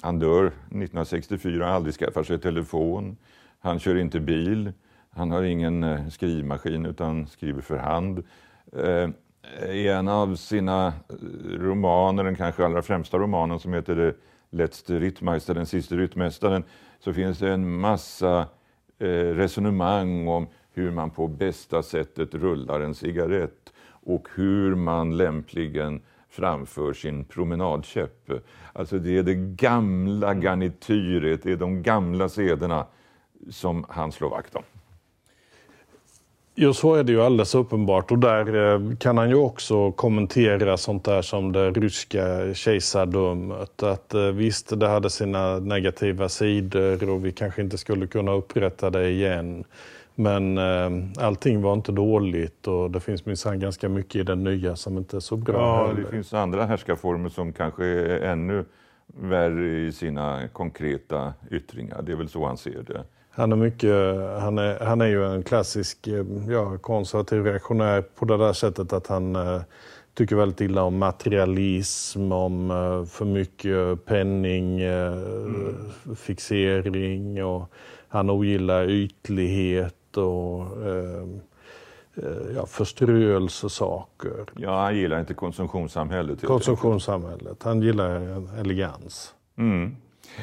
han 0.00 0.18
dör 0.18 0.46
1964, 0.46 1.68
aldrig 1.68 1.94
skaffar 1.94 2.22
sig 2.22 2.40
telefon, 2.40 3.16
han 3.58 3.78
kör 3.78 3.96
inte 3.96 4.20
bil, 4.20 4.72
han 5.10 5.30
har 5.30 5.42
ingen 5.42 5.84
eh, 5.84 6.08
skrivmaskin 6.08 6.86
utan 6.86 7.26
skriver 7.26 7.60
för 7.60 7.76
hand. 7.76 8.22
Eh, 8.72 9.10
I 9.70 9.88
en 9.88 10.08
av 10.08 10.36
sina 10.36 10.92
romaner, 11.44 12.24
den 12.24 12.36
kanske 12.36 12.64
allra 12.64 12.82
främsta 12.82 13.18
romanen 13.18 13.60
som 13.60 13.72
heter 13.72 14.14
Letzte 14.54 14.98
Rittmeister, 14.98 15.54
den 15.54 15.66
sista 15.66 15.94
ryttmästaren, 15.94 16.64
så 16.98 17.12
finns 17.12 17.38
det 17.38 17.52
en 17.52 17.80
massa 17.80 18.46
eh, 18.98 19.06
resonemang 19.08 20.28
om 20.28 20.46
hur 20.72 20.90
man 20.90 21.10
på 21.10 21.28
bästa 21.28 21.82
sättet 21.82 22.34
rullar 22.34 22.80
en 22.80 22.94
cigarett 22.94 23.72
och 23.86 24.28
hur 24.34 24.74
man 24.74 25.16
lämpligen 25.16 26.00
framför 26.28 26.92
sin 26.92 27.24
promenadkäpp. 27.24 28.30
Alltså 28.72 28.98
det 28.98 29.18
är 29.18 29.22
det 29.22 29.34
gamla 29.34 30.34
garnityret, 30.34 31.42
det 31.42 31.52
är 31.52 31.56
de 31.56 31.82
gamla 31.82 32.28
sederna 32.28 32.86
som 33.50 33.84
han 33.88 34.12
slår 34.12 34.30
vakt 34.30 34.54
om. 34.54 34.62
Jo, 36.54 36.72
så 36.72 36.94
är 36.94 37.04
det 37.04 37.12
ju 37.12 37.22
alldeles 37.22 37.54
uppenbart. 37.54 38.10
Och 38.10 38.18
där 38.18 38.74
eh, 38.74 38.96
kan 38.96 39.18
han 39.18 39.28
ju 39.28 39.34
också 39.36 39.92
kommentera 39.92 40.76
sånt 40.76 41.04
där 41.04 41.22
som 41.22 41.52
det 41.52 41.70
ryska 41.70 42.54
kejsardömet. 42.54 43.82
Att 43.82 44.14
eh, 44.14 44.20
visst, 44.22 44.80
det 44.80 44.88
hade 44.88 45.10
sina 45.10 45.58
negativa 45.58 46.28
sidor 46.28 47.10
och 47.10 47.24
vi 47.24 47.32
kanske 47.32 47.62
inte 47.62 47.78
skulle 47.78 48.06
kunna 48.06 48.32
upprätta 48.32 48.90
det 48.90 49.08
igen. 49.10 49.64
Men 50.14 50.58
eh, 50.58 50.90
allting 51.24 51.62
var 51.62 51.72
inte 51.72 51.92
dåligt 51.92 52.66
och 52.66 52.90
det 52.90 53.00
finns 53.00 53.26
minsann 53.26 53.60
ganska 53.60 53.88
mycket 53.88 54.14
i 54.16 54.22
den 54.22 54.44
nya 54.44 54.76
som 54.76 54.98
inte 54.98 55.16
är 55.16 55.20
så 55.20 55.36
bra 55.36 55.54
Ja, 55.54 55.86
heller. 55.86 56.00
det 56.00 56.10
finns 56.10 56.34
andra 56.34 56.64
härskarformer 56.66 57.28
som 57.28 57.52
kanske 57.52 57.84
är 57.84 58.20
ännu 58.20 58.64
värre 59.06 59.78
i 59.86 59.92
sina 59.92 60.48
konkreta 60.52 61.32
yttringar. 61.50 62.02
Det 62.02 62.12
är 62.12 62.16
väl 62.16 62.28
så 62.28 62.46
han 62.46 62.56
ser 62.56 62.82
det. 62.82 63.04
Han 63.34 63.52
är, 63.52 63.56
mycket, 63.56 63.94
han, 64.40 64.58
är, 64.58 64.84
han 64.84 65.00
är 65.00 65.06
ju 65.06 65.24
en 65.24 65.42
klassisk 65.42 66.08
ja, 66.48 66.78
konservativ 66.78 67.44
reaktionär 67.44 68.02
på 68.02 68.24
det 68.24 68.36
där 68.36 68.52
sättet 68.52 68.92
att 68.92 69.06
han 69.06 69.36
eh, 69.36 69.62
tycker 70.14 70.36
väldigt 70.36 70.60
illa 70.60 70.82
om 70.82 70.98
materialism, 70.98 72.32
om 72.32 72.70
eh, 72.70 73.04
för 73.04 73.24
mycket 73.24 74.04
penning, 74.04 74.80
eh, 74.80 75.12
mm. 75.12 75.76
fixering 76.16 77.44
och 77.44 77.72
han 78.08 78.30
ogillar 78.30 78.90
ytlighet 78.90 80.16
och 80.16 80.86
eh, 80.86 81.22
eh, 82.16 82.54
ja, 82.56 82.66
förströelsesaker. 82.66 84.46
Ja, 84.56 84.80
han 84.82 84.96
gillar 84.96 85.20
inte 85.20 85.34
konsumtionssamhället. 85.34 86.46
Konsumtionssamhället. 86.46 87.62
Han 87.62 87.82
gillar 87.82 88.42
elegans. 88.60 89.34
Mm. 89.58 89.96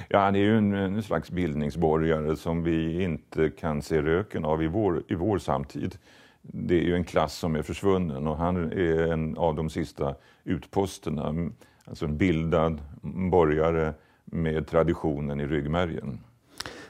Ja, 0.09 0.19
han 0.19 0.35
är 0.35 0.39
ju 0.39 0.57
en, 0.57 0.73
en, 0.73 1.03
slags 1.03 1.31
bildningsborgare 1.31 2.35
som 2.35 2.63
vi 2.63 3.03
inte 3.03 3.49
kan 3.49 3.81
se 3.81 4.01
röken 4.01 4.45
av 4.45 4.63
i 4.63 4.67
vår, 4.67 5.03
i 5.07 5.15
vår 5.15 5.37
samtid. 5.37 5.97
Det 6.41 6.75
är 6.75 6.83
ju 6.83 6.95
en 6.95 7.03
klass 7.03 7.37
som 7.37 7.55
är 7.55 7.61
försvunnen 7.61 8.27
och 8.27 8.37
han 8.37 8.71
är 8.71 9.11
en 9.11 9.37
av 9.37 9.55
de 9.55 9.69
sista 9.69 10.15
utposterna. 10.43 11.51
Alltså 11.85 12.05
en 12.05 12.17
bildad 12.17 12.81
borgare 13.01 13.93
med 14.25 14.67
traditionen 14.67 15.39
i 15.39 15.47
ryggmärgen. 15.47 16.19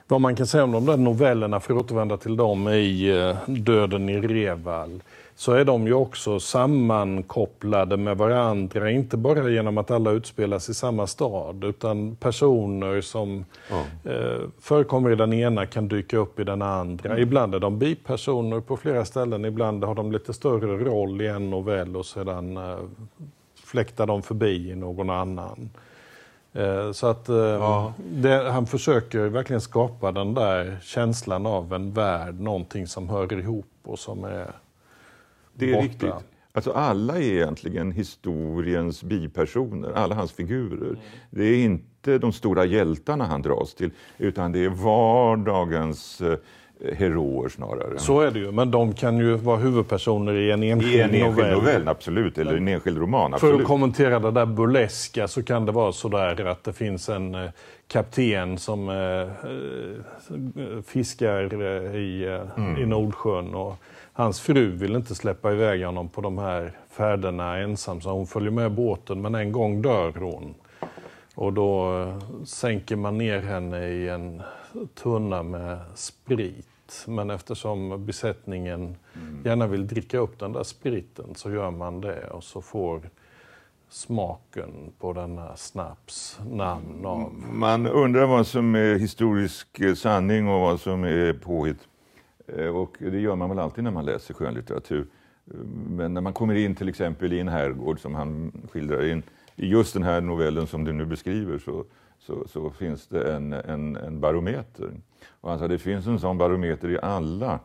Vad 0.09 0.21
man 0.21 0.35
kan 0.35 0.47
säga 0.47 0.63
om 0.63 0.71
de 0.71 0.85
där 0.85 0.97
novellerna, 0.97 1.59
för 1.59 1.73
att 1.73 1.81
återvända 1.81 2.17
till 2.17 2.37
dem, 2.37 2.67
i 2.67 3.09
eh, 3.09 3.37
Döden 3.49 4.09
i 4.09 4.21
Reval 4.21 5.01
så 5.35 5.51
är 5.51 5.65
de 5.65 5.87
ju 5.87 5.93
också 5.93 6.39
sammankopplade 6.39 7.97
med 7.97 8.17
varandra, 8.17 8.91
inte 8.91 9.17
bara 9.17 9.49
genom 9.49 9.77
att 9.77 9.91
alla 9.91 10.11
utspelas 10.11 10.69
i 10.69 10.73
samma 10.73 11.07
stad, 11.07 11.63
utan 11.63 12.15
personer 12.15 13.01
som 13.01 13.45
ja. 13.69 14.11
eh, 14.11 14.39
förekommer 14.59 15.11
i 15.11 15.15
den 15.15 15.33
ena 15.33 15.65
kan 15.65 15.87
dyka 15.87 16.17
upp 16.17 16.39
i 16.39 16.43
den 16.43 16.61
andra. 16.61 17.09
Mm. 17.09 17.21
Ibland 17.21 17.55
är 17.55 17.59
de 17.59 17.79
bipersoner 17.79 18.59
på 18.59 18.77
flera 18.77 19.05
ställen, 19.05 19.45
ibland 19.45 19.83
har 19.83 19.95
de 19.95 20.11
lite 20.11 20.33
större 20.33 20.77
roll 20.77 21.21
i 21.21 21.27
en 21.27 21.49
novell 21.49 21.95
och 21.95 22.05
sedan 22.05 22.57
eh, 22.57 22.77
fläktar 23.63 24.07
de 24.07 24.21
förbi 24.21 24.69
i 24.71 24.75
någon 24.75 25.09
annan. 25.09 25.69
Eh, 26.53 26.91
så 26.91 27.07
att 27.07 27.29
eh, 27.29 27.35
ja. 27.35 27.93
det, 27.97 28.51
han 28.51 28.67
försöker 28.67 29.27
verkligen 29.27 29.61
skapa 29.61 30.11
den 30.11 30.33
där 30.33 30.77
känslan 30.81 31.45
av 31.45 31.73
en 31.73 31.93
värld, 31.93 32.39
någonting 32.39 32.87
som 32.87 33.09
hör 33.09 33.39
ihop 33.39 33.71
och 33.83 33.99
som 33.99 34.23
är 34.23 34.51
det 35.53 35.69
är 35.69 35.73
borta. 35.73 35.85
riktigt. 35.85 36.13
Alltså 36.51 36.71
alla 36.71 37.17
är 37.17 37.21
egentligen 37.21 37.91
historiens 37.91 39.03
bipersoner, 39.03 39.91
alla 39.91 40.15
hans 40.15 40.31
figurer. 40.31 40.89
Mm. 40.89 40.99
Det 41.29 41.43
är 41.43 41.63
inte 41.63 42.17
de 42.17 42.33
stora 42.33 42.65
hjältarna 42.65 43.25
han 43.25 43.41
dras 43.41 43.73
till, 43.73 43.91
utan 44.17 44.51
det 44.51 44.65
är 44.65 44.69
vardagens 44.69 46.21
eh, 46.21 46.37
heroer 46.93 47.49
snarare. 47.49 47.99
Så 47.99 48.21
är 48.21 48.31
det 48.31 48.39
ju, 48.39 48.51
men 48.51 48.71
de 48.71 48.93
kan 48.93 49.17
ju 49.17 49.35
vara 49.35 49.57
huvudpersoner 49.57 50.33
i 50.33 50.51
en 50.51 50.63
enskild, 50.63 50.93
I 50.93 51.01
en 51.01 51.09
enskild 51.09 51.47
novell. 51.47 51.57
novell. 51.57 51.87
Absolut, 51.87 52.37
eller 52.37 52.57
en 52.57 52.67
enskild 52.67 52.97
roman. 52.97 53.33
Absolut. 53.33 53.55
För 53.55 53.61
att 53.61 53.67
kommentera 53.67 54.19
det 54.19 54.31
där 54.31 54.45
burleska 54.45 55.27
så 55.27 55.43
kan 55.43 55.65
det 55.65 55.71
vara 55.71 55.91
sådär 55.91 56.45
att 56.45 56.63
det 56.63 56.73
finns 56.73 57.09
en 57.09 57.35
eh, 57.35 57.49
kapten 57.87 58.57
som 58.57 58.89
eh, 58.89 58.95
eh 58.95 60.81
fiskar 60.85 61.63
i, 61.95 62.39
mm. 62.57 62.77
i 62.77 62.85
Nordsjön 62.85 63.55
och 63.55 63.75
hans 64.13 64.41
fru 64.41 64.71
vill 64.71 64.95
inte 64.95 65.15
släppa 65.15 65.51
iväg 65.51 65.85
honom 65.85 66.09
på 66.09 66.21
de 66.21 66.37
här 66.37 66.71
färderna 66.89 67.57
ensam 67.57 68.01
så 68.01 68.09
hon 68.09 68.27
följer 68.27 68.51
med 68.51 68.71
båten 68.71 69.21
men 69.21 69.35
en 69.35 69.51
gång 69.51 69.81
dör 69.81 70.13
hon. 70.19 70.53
Och 71.35 71.53
då 71.53 72.05
sänker 72.45 72.95
man 72.95 73.17
ner 73.17 73.39
henne 73.39 73.87
i 73.87 74.09
en 74.09 74.41
tunna 75.03 75.43
med 75.43 75.79
sprit. 75.95 76.68
Men 77.07 77.29
eftersom 77.29 78.05
besättningen 78.05 78.95
mm. 79.15 79.41
gärna 79.45 79.67
vill 79.67 79.87
dricka 79.87 80.17
upp 80.17 80.39
den 80.39 80.53
där 80.53 80.63
spriten 80.63 81.35
så 81.35 81.51
gör 81.51 81.71
man 81.71 82.01
det 82.01 82.29
och 82.29 82.43
så 82.43 82.61
får 82.61 83.09
smaken 83.89 84.91
på 84.99 85.13
denna 85.13 85.55
snaps 85.55 86.39
namn 86.49 87.05
av... 87.05 87.33
Man 87.53 87.87
undrar 87.87 88.25
vad 88.25 88.47
som 88.47 88.75
är 88.75 88.95
historisk 88.95 89.97
sanning 89.97 90.47
och 90.47 90.59
vad 90.59 90.79
som 90.79 91.03
är 91.03 91.33
påhitt. 91.33 91.87
Eh, 92.47 92.75
och 92.75 92.95
det 92.99 93.19
gör 93.19 93.35
man 93.35 93.49
väl 93.49 93.59
alltid 93.59 93.83
när 93.83 93.91
man 93.91 94.05
läser 94.05 94.33
skönlitteratur. 94.33 95.07
Men 95.89 96.13
när 96.13 96.21
man 96.21 96.33
kommer 96.33 96.55
in 96.55 96.75
till 96.75 96.89
exempel 96.89 97.33
i 97.33 97.39
en 97.39 97.47
herrgård 97.47 97.99
som 97.99 98.15
han 98.15 98.51
skildrar 98.71 99.05
in, 99.05 99.23
i 99.55 99.67
just 99.67 99.93
den 99.93 100.03
här 100.03 100.21
novellen 100.21 100.67
som 100.67 100.83
du 100.83 100.93
nu 100.93 101.05
beskriver 101.05 101.57
så, 101.57 101.85
så, 102.19 102.47
så 102.47 102.69
finns 102.69 103.07
det 103.07 103.33
en, 103.33 103.53
en, 103.53 103.95
en 103.95 104.19
barometer. 104.19 104.91
Och 105.29 105.49
han 105.49 105.59
sa 105.59 105.67
det 105.67 105.77
finns 105.77 106.07
en 106.07 106.19
sån 106.19 106.37
barometer 106.37 106.89
i 106.89 106.99
alla 107.01 107.59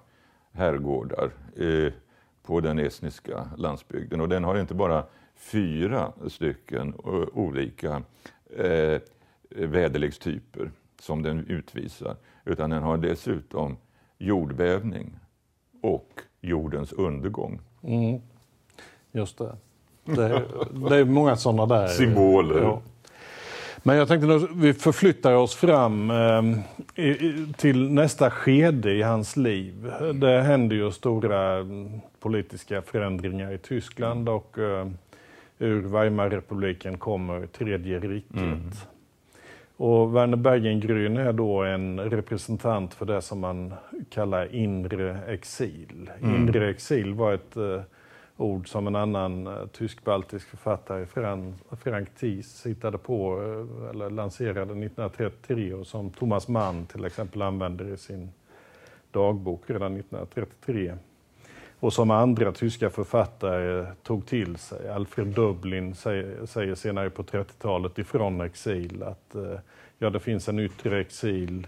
herrgårdar 0.53 1.31
eh, 1.57 1.93
på 2.43 2.61
den 2.61 2.79
estniska 2.79 3.51
landsbygden. 3.57 4.21
Och 4.21 4.29
den 4.29 4.45
har 4.45 4.61
inte 4.61 4.75
bara 4.75 5.05
fyra 5.37 6.13
stycken 6.29 6.95
olika 7.33 8.03
eh, 8.57 9.01
väderlekstyper 9.49 10.71
som 11.01 11.23
den 11.23 11.47
utvisar, 11.47 12.17
utan 12.45 12.71
den 12.71 12.83
har 12.83 12.97
dessutom 12.97 13.77
jordbävning 14.19 15.19
och 15.83 16.21
jordens 16.41 16.93
undergång. 16.93 17.61
Mm. 17.83 18.21
Just 19.13 19.39
det. 19.39 19.57
Det 20.05 20.25
är, 20.25 20.89
det 20.91 20.97
är 20.97 21.05
många 21.05 21.37
sådana 21.37 21.67
där 21.67 21.87
symboler. 21.87 22.63
Ja. 22.63 22.83
Men 23.87 23.97
jag 23.97 24.09
tänkte 24.09 24.35
att 24.35 24.51
vi 24.57 24.75
förflyttar 24.75 25.35
oss 25.35 25.55
fram 25.55 26.11
eh, 26.11 26.43
till 27.57 27.91
nästa 27.91 28.31
skede 28.31 28.93
i 28.93 29.03
hans 29.03 29.37
liv. 29.37 29.93
Det 30.15 30.43
händer 30.43 30.77
ju 30.77 30.91
stora 30.91 31.57
mm, 31.57 32.01
politiska 32.21 32.83
förändringar 32.83 33.53
i 33.53 33.59
Tyskland 33.59 34.29
och 34.29 34.59
eh, 34.59 34.89
ur 35.59 35.83
Weimarrepubliken 35.83 36.99
kommer 36.99 37.47
Tredje 37.47 37.99
riket. 37.99 38.37
Mm. 38.37 38.71
Och 39.77 40.17
Werner 40.17 40.37
Bergengrün 40.37 41.17
är 41.17 41.33
då 41.33 41.63
en 41.63 42.01
representant 42.01 42.95
för 42.95 43.07
det 43.07 43.23
som 43.23 43.41
man 43.41 43.75
kallar 44.11 44.55
inre 44.55 45.19
exil. 45.29 46.11
Mm. 46.23 46.37
Inre 46.37 46.71
exil 46.71 47.15
var 47.15 47.35
ett 47.35 47.57
eh, 47.57 47.81
ord 48.37 48.69
som 48.69 48.87
en 48.87 48.97
annan 48.97 49.47
eh, 49.47 49.67
tysk-baltisk 49.67 50.49
författare, 50.49 51.07
Frank 51.77 52.09
Thies, 52.19 52.67
hittade 52.67 52.99
på 52.99 53.43
eh, 53.43 53.91
eller 53.91 54.11
lanserade 54.11 54.61
1933 54.61 55.75
och 55.75 55.87
som 55.87 56.11
Thomas 56.11 56.49
Mann 56.49 56.87
till 56.87 57.05
exempel 57.05 57.43
använder 57.43 57.95
i 57.95 57.97
sin 57.97 58.33
dagbok 59.11 59.63
redan 59.67 59.97
1933. 59.97 60.97
Och 61.81 61.93
som 61.93 62.11
andra 62.11 62.53
tyska 62.53 62.91
författare 62.91 63.87
tog 64.03 64.27
till 64.27 64.57
sig. 64.57 64.89
Alfred 64.89 65.27
Dublin 65.27 65.95
säger, 65.95 66.47
säger 66.47 66.75
senare 66.75 67.11
på 67.11 67.23
30-talet 67.23 67.99
ifrån 67.99 68.41
exil 68.41 69.03
att 69.03 69.35
eh, 69.35 69.59
ja, 69.99 70.11
det 70.11 70.21
finns 70.21 70.49
en 70.49 70.59
yttre 70.59 71.01
exil 71.01 71.67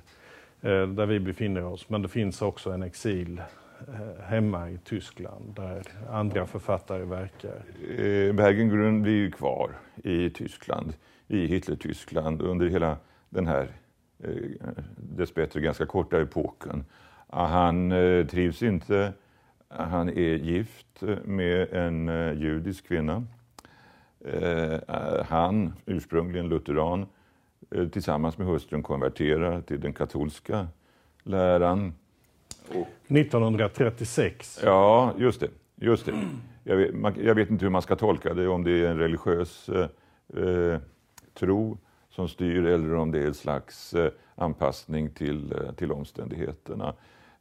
där 0.60 1.06
vi 1.06 1.20
befinner 1.20 1.64
oss, 1.64 1.88
men 1.88 2.02
det 2.02 2.08
finns 2.08 2.42
också 2.42 2.70
en 2.70 2.82
exil 2.82 3.40
Eh, 3.88 4.24
hemma 4.24 4.70
i 4.70 4.78
Tyskland 4.78 5.54
där 5.56 5.82
andra 6.10 6.46
författare 6.46 7.04
verkar? 7.04 7.62
Eh, 7.98 8.34
Bergengrund 8.34 9.02
blir 9.02 9.12
ju 9.12 9.30
kvar 9.30 9.70
i 9.96 10.30
Tyskland, 10.30 10.94
i 11.28 11.46
Hitler-Tyskland 11.46 12.42
under 12.42 12.66
hela 12.66 12.96
den 13.28 13.46
här 13.46 13.68
eh, 14.18 14.30
dessbättre 14.96 15.60
ganska 15.60 15.86
korta 15.86 16.20
epoken. 16.20 16.84
Ah, 17.26 17.46
han 17.46 17.90
trivs 18.30 18.62
inte. 18.62 19.12
Ah, 19.68 19.84
han 19.84 20.08
är 20.08 20.34
gift 20.36 21.02
med 21.24 21.72
en 21.72 22.08
judisk 22.40 22.88
kvinna. 22.88 23.26
Ah, 24.86 25.22
han, 25.22 25.72
ursprungligen 25.86 26.48
lutheran, 26.48 27.06
tillsammans 27.92 28.38
med 28.38 28.46
hustrun 28.46 28.82
konverterar 28.82 29.60
till 29.60 29.80
den 29.80 29.92
katolska 29.92 30.68
läran 31.22 31.94
1936. 33.08 34.60
Ja, 34.64 35.12
just 35.18 35.40
det. 35.40 35.48
Just 35.74 36.06
det. 36.06 36.12
Jag, 36.64 36.76
vet, 36.76 36.94
man, 36.94 37.14
jag 37.22 37.34
vet 37.34 37.50
inte 37.50 37.64
hur 37.64 37.70
man 37.70 37.82
ska 37.82 37.96
tolka 37.96 38.34
det, 38.34 38.48
om 38.48 38.64
det 38.64 38.70
är 38.70 38.90
en 38.90 38.98
religiös 38.98 39.68
eh, 39.68 39.88
eh 40.42 40.80
tro 41.34 41.78
som 42.10 42.28
styr 42.28 42.66
eller 42.66 42.94
om 42.94 43.12
det 43.12 43.18
är 43.18 43.26
en 43.26 43.34
slags 43.34 43.94
eh, 43.94 44.10
anpassning 44.34 45.10
till, 45.10 45.52
eh, 45.52 45.72
till 45.72 45.92
omständigheterna. 45.92 46.94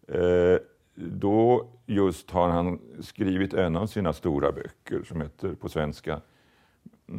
Eh, 0.08 0.58
då 0.96 1.68
just 1.86 2.32
har 2.32 2.50
han 2.50 2.80
skrivit 3.00 3.54
en 3.54 3.76
av 3.76 3.88
sina 3.88 4.14
stora 4.14 4.52
böcker 4.52 5.04
som 5.04 5.22
heter 5.22 5.54
på 5.54 5.70
svenska 5.70 6.22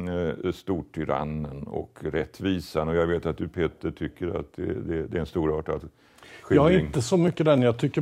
eh, 0.09 0.51
Stortyrannen 0.51 1.63
och 1.63 1.99
Rättvisan. 2.01 2.87
Och 2.87 2.95
jag 2.95 3.07
vet 3.07 3.25
att 3.25 3.37
du 3.37 3.47
Peter 3.47 3.91
tycker 3.91 4.39
att 4.39 4.53
det, 4.53 4.73
det, 4.73 5.07
det 5.07 5.17
är 5.17 5.19
en 5.19 5.25
storartad 5.25 5.89
skildring? 6.41 6.73
Jag 6.73 6.83
inte 6.83 7.01
så 7.01 7.17
mycket 7.17 7.45
den. 7.45 7.61
Jag 7.61 7.77
tycker 7.77 8.01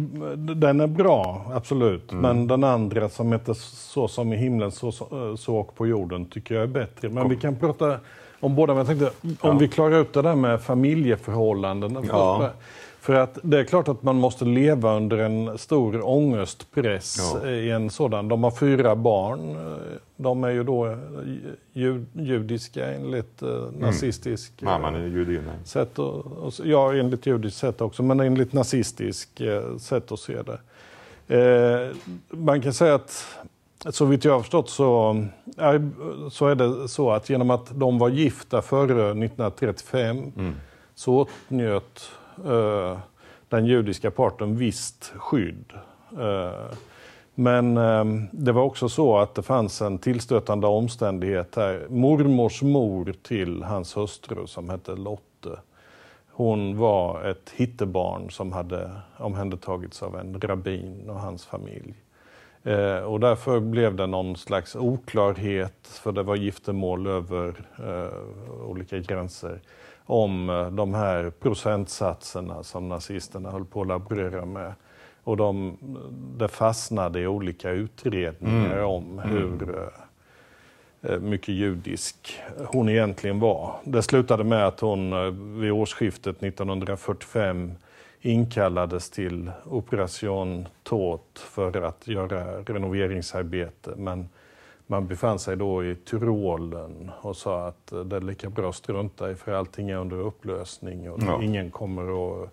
den 0.55 0.81
är 0.81 0.87
bra, 0.87 1.51
absolut. 1.53 2.11
Mm. 2.11 2.21
Men 2.21 2.47
den 2.47 2.63
andra 2.63 3.09
som 3.09 3.31
heter 3.31 3.53
Så 3.53 4.07
som 4.07 4.33
i 4.33 4.37
himlen, 4.37 4.71
så, 4.71 4.91
så, 4.91 5.37
så 5.37 5.55
och 5.55 5.75
på 5.75 5.87
jorden 5.87 6.25
tycker 6.25 6.55
jag 6.55 6.63
är 6.63 6.67
bättre. 6.67 7.09
Men 7.09 7.23
Kom. 7.23 7.29
vi 7.29 7.35
kan 7.35 7.55
prata 7.55 7.99
om 8.39 8.55
båda. 8.55 8.73
Men 8.73 8.77
jag 8.77 8.87
tänkte, 8.87 9.27
om 9.41 9.51
ja. 9.53 9.57
vi 9.57 9.67
klarar 9.67 9.99
ut 9.99 10.13
det 10.13 10.21
där 10.21 10.35
med 10.35 10.61
familjeförhållanden. 10.61 12.05
Ja. 12.09 12.51
För 13.05 13.13
att 13.13 13.39
det 13.41 13.59
är 13.59 13.63
klart 13.63 13.87
att 13.87 14.03
man 14.03 14.15
måste 14.15 14.45
leva 14.45 14.95
under 14.95 15.17
en 15.17 15.57
stor 15.57 16.07
ångestpress 16.07 17.17
ja. 17.43 17.49
i 17.49 17.71
en 17.71 17.89
sådan. 17.89 18.27
De 18.27 18.43
har 18.43 18.51
fyra 18.51 18.95
barn. 18.95 19.57
De 20.15 20.43
är 20.43 20.49
ju 20.49 20.63
då 20.63 20.87
eh, 20.87 20.95
judiska 22.13 22.91
enligt 22.91 23.41
eh, 23.41 23.49
mm. 23.49 23.73
nazistisk... 23.73 24.61
Mamman 24.61 24.95
är 24.95 25.07
judinna. 25.07 25.51
Sätt 25.63 25.99
och, 25.99 26.25
och, 26.25 26.53
ja, 26.63 26.93
enligt 26.93 27.25
judiskt 27.25 27.57
sätt 27.57 27.81
också, 27.81 28.03
men 28.03 28.19
enligt 28.19 28.53
nazistisk 28.53 29.41
eh, 29.41 29.77
sätt 29.77 30.11
att 30.11 30.19
se 30.19 30.37
det. 30.41 30.59
Eh, 31.35 31.95
man 32.29 32.61
kan 32.61 32.73
säga 32.73 32.95
att 32.95 33.25
så 33.89 34.05
vitt 34.05 34.25
jag 34.25 34.33
har 34.33 34.39
förstått 34.39 34.69
så, 34.69 35.25
så 36.31 36.47
är 36.47 36.55
det 36.55 36.87
så 36.87 37.11
att 37.11 37.29
genom 37.29 37.49
att 37.49 37.79
de 37.79 37.99
var 37.99 38.09
gifta 38.09 38.61
före 38.61 39.09
1935 39.09 40.17
mm. 40.17 40.55
så 40.95 41.27
åtnjöt 41.49 42.11
eh, 42.45 42.97
den 43.49 43.65
judiska 43.65 44.11
parten 44.11 44.57
visst 44.57 45.13
skydd. 45.15 45.73
Eh, 46.19 46.77
men 47.35 47.77
ehm, 47.77 48.27
det 48.31 48.51
var 48.51 48.61
också 48.61 48.89
så 48.89 49.17
att 49.17 49.35
det 49.35 49.43
fanns 49.43 49.81
en 49.81 49.97
tillstötande 49.97 50.67
omständighet 50.67 51.55
här. 51.55 51.87
Mormors 51.89 52.61
mor 52.61 53.13
till 53.23 53.63
hans 53.63 53.97
hustru 53.97 54.47
som 54.47 54.69
hette 54.69 54.95
Lotte, 54.95 55.59
hon 56.31 56.77
var 56.77 57.23
ett 57.23 57.53
hittebarn 57.55 58.29
som 58.29 58.51
hade 58.51 58.91
omhändertagits 59.17 60.03
av 60.03 60.15
en 60.15 60.41
rabbin 60.41 61.09
och 61.09 61.19
hans 61.19 61.45
familj. 61.45 61.93
Eh, 62.63 62.97
och 62.97 63.19
därför 63.19 63.59
blev 63.59 63.95
det 63.95 64.07
någon 64.07 64.35
slags 64.35 64.75
oklarhet, 64.75 65.87
för 65.87 66.11
det 66.11 66.23
var 66.23 66.35
giftermål 66.35 67.07
över 67.07 67.53
eh, 67.79 68.67
olika 68.69 68.97
gränser, 68.97 69.59
om 70.05 70.49
eh, 70.49 70.71
de 70.71 70.93
här 70.93 71.29
procentsatserna 71.29 72.63
som 72.63 72.89
nazisterna 72.89 73.51
höll 73.51 73.65
på 73.65 73.81
att 73.81 73.87
laborera 73.87 74.45
med. 74.45 74.73
Och 75.23 75.37
de, 75.37 75.77
det 76.37 76.47
fastnade 76.47 77.19
i 77.19 77.27
olika 77.27 77.71
utredningar 77.71 78.77
mm. 78.77 78.85
om 78.85 79.19
hur 79.19 79.79
mm. 81.01 81.29
mycket 81.29 81.55
judisk 81.55 82.39
hon 82.67 82.89
egentligen 82.89 83.39
var. 83.39 83.75
Det 83.83 84.01
slutade 84.01 84.43
med 84.43 84.67
att 84.67 84.79
hon 84.79 85.11
vid 85.59 85.71
årsskiftet 85.71 86.43
1945 86.43 87.71
inkallades 88.21 89.09
till 89.09 89.51
Operation 89.65 90.67
Tåt 90.83 91.39
för 91.39 91.81
att 91.81 92.07
göra 92.07 92.61
renoveringsarbete. 92.61 93.93
Men 93.97 94.29
man 94.87 95.07
befann 95.07 95.39
sig 95.39 95.57
då 95.57 95.85
i 95.85 95.95
Tyrolen 95.95 97.11
och 97.21 97.35
sa 97.35 97.67
att 97.67 97.87
det 98.05 98.15
är 98.15 98.21
lika 98.21 98.49
bra 98.49 98.69
att 98.69 98.75
strunta 98.75 99.31
i 99.31 99.35
för 99.35 99.51
allting 99.51 99.89
är 99.89 99.97
under 99.97 100.17
upplösning 100.17 101.11
och 101.11 101.19
Ja. 101.23 101.43
ingen 101.43 101.71
kommer 101.71 102.03
att, 102.43 102.49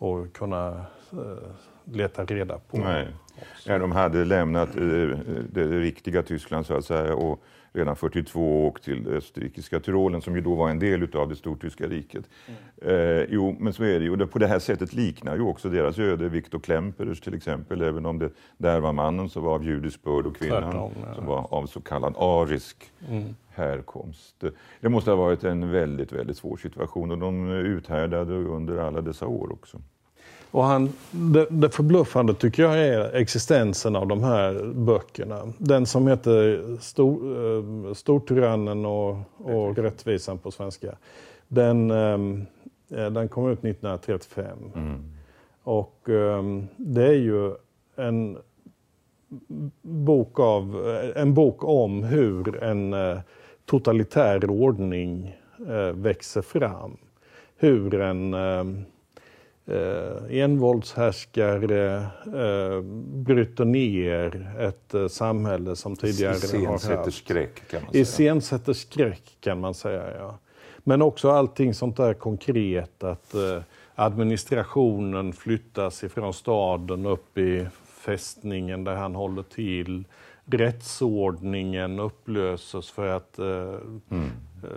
att 0.00 0.32
kunna 0.32 0.84
eh, 1.12 1.50
leta 1.84 2.24
reda 2.24 2.58
på 2.70 2.76
Nej. 2.78 3.08
Ja, 3.66 3.78
de 3.78 3.92
hade 3.92 4.24
lämnat 4.24 4.76
eh, 4.76 4.82
det 5.52 5.64
riktiga 5.80 6.22
Tyskland 6.22 6.66
så 6.66 6.74
att 6.74 6.84
säga 6.84 7.14
och 7.14 7.42
redan 7.72 7.96
42 7.96 8.66
åkt 8.66 8.84
till 8.84 9.08
österrikiska 9.08 9.80
Tyrolen 9.80 10.22
som 10.22 10.34
ju 10.34 10.40
då 10.40 10.54
var 10.54 10.70
en 10.70 10.78
del 10.78 11.02
utav 11.02 11.28
det 11.28 11.36
stortyska 11.36 11.86
riket. 11.86 12.24
Mm. 12.46 13.20
Eh, 13.20 13.26
jo, 13.28 13.56
men 13.60 13.72
så 13.72 13.84
är 13.84 13.98
det 13.98 14.04
ju. 14.04 14.22
Och 14.22 14.30
På 14.30 14.38
det 14.38 14.46
här 14.46 14.58
sättet 14.58 14.92
liknar 14.92 15.36
ju 15.36 15.42
också 15.42 15.68
deras 15.68 15.98
öde 15.98 16.28
Viktor 16.28 16.58
Klemperers 16.58 17.20
till 17.20 17.34
exempel, 17.34 17.82
även 17.82 18.06
om 18.06 18.18
det 18.18 18.30
där 18.58 18.80
var 18.80 18.92
mannen 18.92 19.28
som 19.28 19.42
var 19.42 19.54
av 19.54 19.64
judisk 19.64 20.02
börd 20.02 20.26
och 20.26 20.36
kvinnan 20.36 20.62
Tvärtom, 20.62 20.92
ja. 21.08 21.14
som 21.14 21.26
var 21.26 21.54
av 21.54 21.66
så 21.66 21.80
kallad 21.80 22.14
arisk 22.16 22.92
Mm. 23.08 23.34
härkomst. 23.48 24.44
Det 24.80 24.88
måste 24.88 25.10
ha 25.10 25.16
varit 25.16 25.44
en 25.44 25.70
väldigt, 25.70 26.12
väldigt 26.12 26.36
svår 26.36 26.56
situation 26.56 27.10
och 27.10 27.18
de 27.18 27.50
uthärdade 27.50 28.34
under 28.34 28.76
alla 28.78 29.00
dessa 29.00 29.26
år 29.26 29.52
också. 29.52 29.80
Och 30.50 30.64
han, 30.64 30.92
det, 31.10 31.46
det 31.50 31.70
förbluffande 31.70 32.34
tycker 32.34 32.62
jag 32.62 32.78
är 32.78 33.14
existensen 33.14 33.96
av 33.96 34.06
de 34.06 34.22
här 34.22 34.72
böckerna. 34.74 35.52
Den 35.58 35.86
som 35.86 36.06
heter 36.08 36.62
Stor, 36.80 37.46
eh, 37.88 37.94
Stortyrannen 37.94 38.86
och, 38.86 39.16
och 39.36 39.78
Rättvisan 39.78 40.38
på 40.38 40.50
svenska. 40.50 40.94
Den, 41.48 41.90
ehm, 41.90 42.46
eh, 42.90 43.10
den 43.10 43.28
kom 43.28 43.48
ut 43.48 43.58
1935. 43.58 44.58
Och 45.62 46.08
ehm, 46.08 46.66
det 46.76 47.06
är 47.06 47.18
ju 47.18 47.54
en 47.96 48.38
bok, 49.82 50.40
av, 50.40 50.94
en 51.16 51.34
bok 51.34 51.64
om 51.64 52.02
hur 52.02 52.62
en 52.62 52.92
eh, 52.92 53.18
totalitär 53.66 54.50
ordning 54.50 55.36
eh, 55.68 55.92
växer 55.94 56.42
fram. 56.42 56.96
Hur 57.56 57.94
en 57.94 58.34
eh, 59.66 60.40
envåldshärskare 60.42 61.96
eh, 62.26 62.80
bryter 63.24 63.64
ner 63.64 64.56
ett 64.58 64.94
eh, 64.94 65.08
samhälle 65.08 65.76
som 65.76 65.96
tidigare 65.96 66.32
har 66.32 66.36
Iscensätter 66.36 66.96
haft. 66.96 67.14
skräck 67.14 67.68
kan 67.70 67.82
man 67.82 67.92
säga. 67.92 68.02
Iscensätter 68.02 68.72
skräck 68.72 69.36
kan 69.40 69.60
man 69.60 69.74
säga, 69.74 70.16
ja. 70.18 70.38
Men 70.84 71.02
också 71.02 71.30
allting 71.30 71.74
sånt 71.74 71.96
där 71.96 72.14
konkret 72.14 73.04
att 73.04 73.34
eh, 73.34 73.62
administrationen 73.94 75.32
flyttas 75.32 76.04
ifrån 76.04 76.34
staden 76.34 77.06
upp 77.06 77.38
i 77.38 77.66
fästningen 77.86 78.84
där 78.84 78.94
han 78.94 79.14
håller 79.14 79.42
till. 79.42 80.04
Rättsordningen 80.44 81.98
upplöses 82.00 82.90
för 82.90 83.06
att 83.06 83.38
eh, 83.38 83.74
eh, 84.10 84.68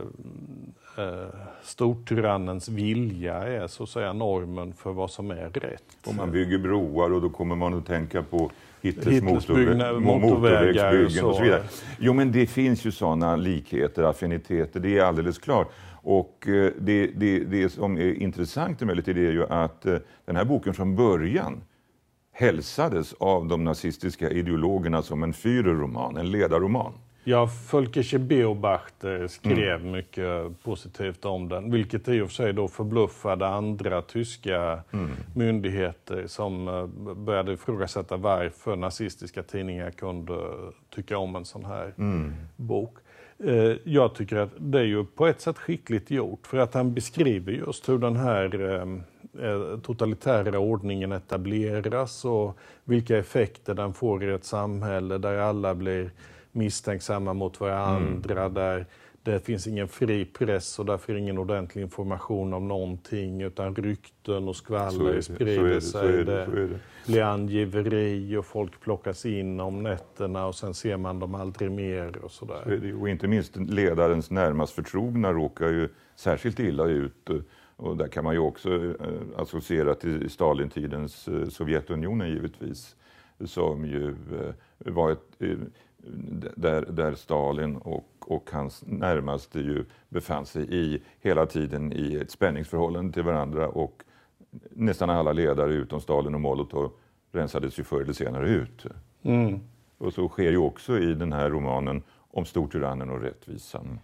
eh, 0.97 1.39
stortyrannens 1.63 2.69
vilja 2.69 3.33
är 3.33 3.67
så 3.67 3.83
att 3.83 3.89
säga 3.89 4.13
normen 4.13 4.73
för 4.73 4.91
vad 4.91 5.11
som 5.11 5.31
är 5.31 5.49
rätt. 5.49 5.83
Och 6.07 6.15
man 6.15 6.31
bygger 6.31 6.57
broar 6.57 7.13
och 7.13 7.21
då 7.21 7.29
kommer 7.29 7.55
man 7.55 7.73
att 7.73 7.85
tänka 7.85 8.23
på 8.23 8.51
Hitlers, 8.81 9.17
och 9.17 10.01
motorvägsbyggen 10.01 11.25
och 11.25 11.31
så. 11.31 11.37
så 11.37 11.43
vidare. 11.43 11.63
Jo, 11.99 12.13
men 12.13 12.31
det 12.31 12.47
finns 12.47 12.85
ju 12.85 12.91
sådana 12.91 13.35
likheter, 13.35 14.03
affiniteter, 14.03 14.79
det 14.79 14.97
är 14.97 15.03
alldeles 15.03 15.37
klart. 15.37 15.71
Och 16.03 16.47
eh, 16.47 16.71
det, 16.79 17.07
det, 17.07 17.39
det 17.39 17.69
som 17.69 17.97
är 17.97 18.13
intressant 18.13 18.81
emellertid 18.81 19.17
är 19.17 19.31
ju 19.31 19.45
att 19.45 19.85
eh, 19.85 19.97
den 20.25 20.35
här 20.35 20.45
boken 20.45 20.73
från 20.73 20.95
början 20.95 21.63
hälsades 22.31 23.13
av 23.13 23.47
de 23.47 23.63
nazistiska 23.63 24.29
ideologerna 24.29 25.01
som 25.01 25.23
en 25.23 25.33
Führerroman, 25.33 26.19
en 26.19 26.31
ledarroman. 26.31 26.93
Ja, 27.25 27.49
Völkische 27.71 28.19
Beobachter 28.19 29.27
skrev 29.27 29.85
mycket 29.85 30.63
positivt 30.63 31.25
om 31.25 31.49
den, 31.49 31.71
vilket 31.71 32.07
i 32.07 32.21
och 32.21 32.27
för 32.27 32.33
sig 32.33 32.53
då 32.53 32.67
förbluffade 32.67 33.47
andra 33.47 34.01
tyska 34.01 34.81
myndigheter 35.35 36.27
som 36.27 36.67
eh, 36.67 36.85
började 37.15 37.53
ifrågasätta 37.53 38.17
varför 38.17 38.75
nazistiska 38.75 39.43
tidningar 39.43 39.91
kunde 39.91 40.33
tycka 40.95 41.17
om 41.17 41.35
en 41.35 41.45
sån 41.45 41.65
här 41.65 41.93
bok. 42.55 42.97
Eh, 43.43 43.75
Jag 43.83 44.15
tycker 44.15 44.35
att 44.37 44.49
det 44.57 44.79
är 44.79 44.83
ju 44.83 45.05
på 45.05 45.27
ett 45.27 45.41
sätt 45.41 45.57
skickligt 45.57 46.11
gjort 46.11 46.47
för 46.47 46.57
att 46.57 46.73
han 46.73 46.93
beskriver 46.93 47.51
just 47.51 47.89
hur 47.89 47.97
den 47.97 48.15
här 48.15 48.61
eh, 48.61 48.81
eh, 49.49 49.79
totalitära 49.79 50.59
ordningen 50.59 51.11
etableras 51.11 52.25
och 52.25 52.57
vilka 52.83 53.17
effekter 53.17 53.73
den 53.73 53.93
får 53.93 54.23
i 54.23 54.33
ett 54.33 54.45
samhälle 54.45 55.17
där 55.17 55.37
alla 55.37 55.75
blir 55.75 56.11
misstänksamma 56.53 57.33
mot 57.33 57.59
varandra, 57.59 58.49
där 58.49 58.85
det 59.23 59.39
finns 59.39 59.67
ingen 59.67 59.87
fri 59.87 60.25
press 60.25 60.79
och 60.79 60.85
därför 60.85 61.15
ingen 61.15 61.37
ordentlig 61.37 61.81
information 61.81 62.53
om 62.53 62.67
någonting 62.67 63.41
utan 63.41 63.75
rykten 63.75 64.47
och 64.47 64.55
skvaller 64.55 65.21
sprider 65.21 65.79
sig. 65.79 66.25
det, 66.25 66.69
blir 67.05 67.21
angiveri 67.21 68.37
och 68.37 68.45
folk 68.45 68.81
plockas 68.81 69.25
in 69.25 69.59
om 69.59 69.83
nätterna 69.83 70.45
och 70.45 70.55
sen 70.55 70.73
ser 70.73 70.97
man 70.97 71.19
dem 71.19 71.35
aldrig 71.35 71.71
mer 71.71 72.17
och 72.17 72.31
sådär. 72.31 72.91
Så. 72.91 73.01
Och 73.01 73.09
inte 73.09 73.27
minst 73.27 73.55
ledarens 73.55 74.31
närmast 74.31 74.73
förtrogna 74.73 75.33
råkar 75.33 75.69
ju 75.69 75.89
särskilt 76.15 76.59
illa 76.59 76.85
ut. 76.85 77.29
Och 77.75 77.97
där 77.97 78.07
kan 78.07 78.23
man 78.23 78.33
ju 78.33 78.39
också 78.39 78.85
eh, 78.85 78.93
associera 79.37 79.95
till 79.95 80.29
Stalintidens 80.29 81.27
eh, 81.27 81.47
Sovjetunionen 81.47 82.29
givetvis. 82.29 82.95
Som 83.45 83.85
ju 83.85 84.09
eh, 84.09 84.53
var 84.77 85.11
ett, 85.11 85.41
där, 86.55 86.81
där 86.81 87.15
Stalin 87.15 87.77
och, 87.77 88.07
och 88.19 88.49
hans 88.51 88.83
närmaste 88.85 89.59
ju 89.59 89.85
befann 90.09 90.45
sig 90.45 90.67
i 90.69 91.01
hela 91.21 91.45
tiden 91.45 91.93
i 91.93 92.15
ett 92.15 92.31
spänningsförhållande 92.31 93.13
till 93.13 93.23
varandra. 93.23 93.67
Och 93.69 94.03
nästan 94.69 95.09
alla 95.09 95.33
ledare 95.33 95.73
utom 95.73 96.01
Stalin 96.01 96.35
och 96.35 96.41
Molotov 96.41 96.91
rensades 97.31 97.79
ju 97.79 97.83
förr 97.83 98.01
eller 98.01 98.13
senare 98.13 98.49
ut. 98.49 98.85
Mm. 99.21 99.59
Och 99.97 100.13
så 100.13 100.27
sker 100.29 100.51
ju 100.51 100.57
också 100.57 100.99
i 100.99 101.13
den 101.13 101.33
här 101.33 101.49
romanen 101.49 102.03
om 102.31 102.45
Stortyrannen 102.45 103.09
och 103.09 103.21
rättvisan. 103.21 103.99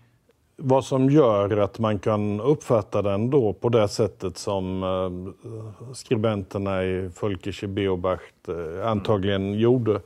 Vad 0.61 0.85
som 0.85 1.09
gör 1.09 1.57
att 1.57 1.79
man 1.79 1.99
kan 1.99 2.41
uppfatta 2.41 3.01
den 3.01 3.29
då 3.29 3.53
på 3.53 3.69
det 3.69 3.87
sättet 3.87 4.37
som 4.37 4.83
eh, 4.83 5.93
skribenterna 5.93 6.83
i 6.83 7.09
Völkische 7.21 7.67
Beobacht 7.67 8.47
eh, 8.47 8.87
antagligen 8.87 9.53
gjorde. 9.53 10.01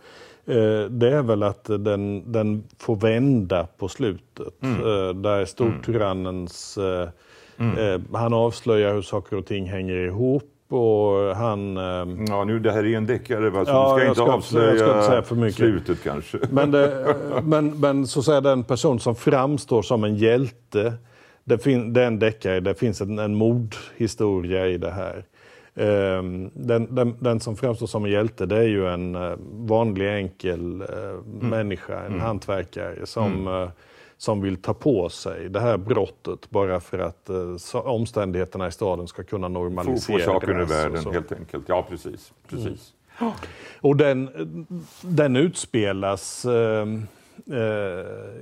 Eh, 0.45 0.89
det 0.89 1.10
är 1.10 1.21
väl 1.23 1.43
att 1.43 1.63
den, 1.63 2.32
den 2.32 2.63
får 2.79 2.95
vända 2.95 3.67
på 3.77 3.88
slutet. 3.88 4.53
Eh, 4.63 5.15
där 5.15 5.45
stortyrannens... 5.45 6.77
Eh, 6.77 7.10
eh, 7.79 8.01
han 8.13 8.34
avslöjar 8.34 8.93
hur 8.93 9.01
saker 9.01 9.38
och 9.38 9.45
ting 9.45 9.65
hänger 9.69 9.95
ihop 9.95 10.43
och 10.69 11.36
han... 11.36 11.75
Ja, 12.27 12.43
nu, 12.43 12.60
det 12.60 12.71
här 12.71 12.86
är 12.86 12.97
en 12.97 13.06
deckare, 13.06 13.49
va? 13.49 13.65
så 13.65 13.71
Ja, 13.71 13.93
du 13.95 13.99
ska 13.99 14.08
inte 14.10 14.15
ska- 14.21 14.32
avslöja 14.34 14.77
ska 14.77 14.88
inte 14.95 15.06
säga 15.08 15.21
för 15.21 15.36
mycket. 15.36 15.56
slutet 15.56 16.03
kanske. 16.03 16.38
Men, 16.51 16.71
det, 16.71 17.15
men, 17.43 17.79
men 17.79 18.08
så 18.08 18.23
säga 18.23 18.41
den 18.41 18.63
person 18.63 18.99
som 18.99 19.15
framstår 19.15 19.82
som 19.82 20.03
en 20.03 20.15
hjälte, 20.15 20.93
det, 21.43 21.58
fin, 21.58 21.93
det 21.93 22.01
är 22.01 22.08
en 22.08 22.19
deckare, 22.19 22.60
det 22.60 22.75
finns 22.75 23.01
en, 23.01 23.19
en 23.19 23.36
mordhistoria 23.36 24.67
i 24.67 24.77
det 24.77 24.91
här. 24.91 25.25
Ehm, 25.75 26.51
Den, 26.53 26.95
den, 26.95 27.15
den 27.19 27.39
som 27.39 27.55
framstår 27.55 27.88
som 27.88 28.05
en 28.05 28.12
hjälte 28.12 28.45
det 28.45 28.57
är 28.57 28.67
ju 28.67 28.88
en 28.88 29.15
eh, 29.15 29.33
vanlig 29.51 30.15
enkel 30.17 30.81
eh, 30.81 30.88
människa, 31.41 32.05
en 32.05 32.19
hantverkare 32.19 33.05
som, 33.05 33.47
eh, 33.47 33.69
som 34.17 34.41
vill 34.41 34.57
ta 34.57 34.73
på 34.73 35.09
sig 35.09 35.49
det 35.49 35.59
här 35.59 35.77
brottet 35.77 36.49
bara 36.49 36.79
för 36.79 36.99
att 36.99 37.29
så, 37.57 37.79
omständigheterna 37.81 38.67
i 38.67 38.71
staden 38.71 39.07
ska 39.07 39.23
kunna 39.23 39.47
Få, 39.47 39.53
normaliseras. 39.53 40.05
få 40.25 40.31
saken 40.31 40.49
ur 40.49 40.65
världen 40.65 41.13
helt 41.13 41.31
enkelt. 41.31 41.69
Ja, 41.69 41.86
precis. 41.89 42.33
precis. 42.49 42.93
Och 43.81 43.97
den, 43.97 44.29
den 45.01 45.36
utspelas 45.36 46.45
eh, 46.45 46.51
eh, 46.81 46.86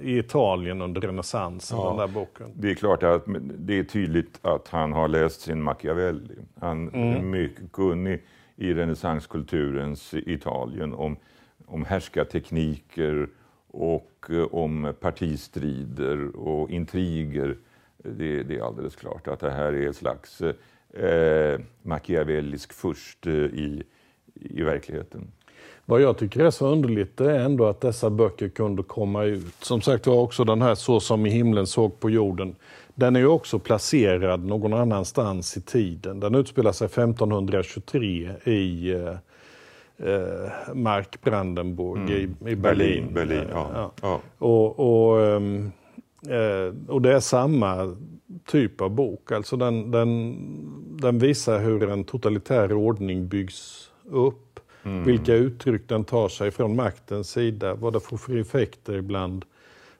i 0.01 0.17
Italien 0.17 0.81
under 0.81 1.01
renässansen, 1.01 1.77
Ja. 1.77 1.89
den 1.89 1.97
där 1.97 2.07
boken. 2.07 2.51
Det 2.55 2.71
är 2.71 2.75
klart 2.75 3.03
att 3.03 3.23
det 3.57 3.79
är 3.79 3.83
tydligt 3.83 4.39
att 4.41 4.67
han 4.67 4.93
har 4.93 5.07
läst 5.07 5.41
sin 5.41 5.61
Machiavelli. 5.61 6.35
Han 6.59 6.89
Mm. 6.89 7.15
är 7.15 7.21
mycket 7.21 7.71
kunnig 7.71 8.23
i 8.55 8.73
renässanskulturens 8.73 10.13
Italien 10.13 10.93
om, 10.93 11.17
om 11.65 11.85
härskartekniker 11.85 13.27
och 13.67 14.25
eh, 14.29 14.43
om 14.43 14.93
partistrider 14.99 16.35
och 16.35 16.69
intriger. 16.69 17.57
Det, 17.97 18.43
det 18.43 18.57
är 18.57 18.61
alldeles 18.63 18.95
klart 18.95 19.27
att 19.27 19.39
det 19.39 19.51
här 19.51 19.73
är 19.73 19.89
ett 19.89 19.95
slags 19.95 20.41
eh, 20.93 21.59
machiavellisk 21.81 22.73
furst 22.73 23.27
eh, 23.27 23.33
i, 23.33 23.83
i 24.35 24.63
verkligheten. 24.63 25.31
Vad 25.85 26.01
jag 26.01 26.17
tycker 26.17 26.45
är 26.45 26.51
så 26.51 26.67
underligt 26.67 27.17
det 27.17 27.31
är 27.31 27.39
ändå 27.39 27.65
att 27.65 27.81
dessa 27.81 28.09
böcker 28.09 28.49
kunde 28.49 28.83
komma 28.83 29.23
ut. 29.23 29.55
Som 29.59 29.81
sagt 29.81 30.07
var 30.07 30.15
också 30.15 30.43
den 30.43 30.61
här 30.61 30.75
Så 30.75 30.99
som 30.99 31.25
i 31.25 31.29
himlen 31.29 31.67
såg 31.67 31.99
på 31.99 32.09
jorden. 32.09 32.55
Den 32.95 33.15
är 33.15 33.19
ju 33.19 33.27
också 33.27 33.59
placerad 33.59 34.45
någon 34.45 34.73
annanstans 34.73 35.57
i 35.57 35.61
tiden. 35.61 36.19
Den 36.19 36.35
utspelar 36.35 36.71
sig 36.71 36.85
1523 36.85 38.31
i, 38.43 38.91
eh, 38.91 39.09
eh, 40.09 40.73
Mark 40.73 41.21
Brandenburg 41.21 41.99
mm. 41.99 42.11
i, 42.11 42.51
i, 42.51 42.55
Berlin. 42.55 42.59
Berlin, 42.61 43.13
Berlin 43.13 43.47
ja. 43.51 43.91
ja. 44.01 44.21
Och, 44.37 44.79
och, 44.79 45.17
um, 45.17 45.71
eh, 46.29 46.91
och 46.91 47.01
det 47.01 47.13
är 47.13 47.19
samma 47.19 47.95
typ 48.45 48.81
av 48.81 48.89
bok. 48.89 49.31
Alltså 49.31 49.57
den, 49.57 49.91
den, 49.91 50.37
den 50.97 51.19
visar 51.19 51.59
hur 51.59 51.89
en 51.89 52.03
totalitär 52.03 52.73
ordning 52.73 53.27
byggs 53.27 53.89
upp. 54.09 54.50
Mm. 54.83 55.03
Vilka 55.03 55.33
uttryck 55.33 55.89
den 55.89 56.03
tar 56.03 56.29
sig 56.29 56.51
från 56.51 56.75
maktens 56.75 57.29
sida, 57.29 57.75
vad 57.75 57.93
det 57.93 57.99
får 57.99 58.17
för 58.17 58.37
effekter 58.37 59.01
bland 59.01 59.45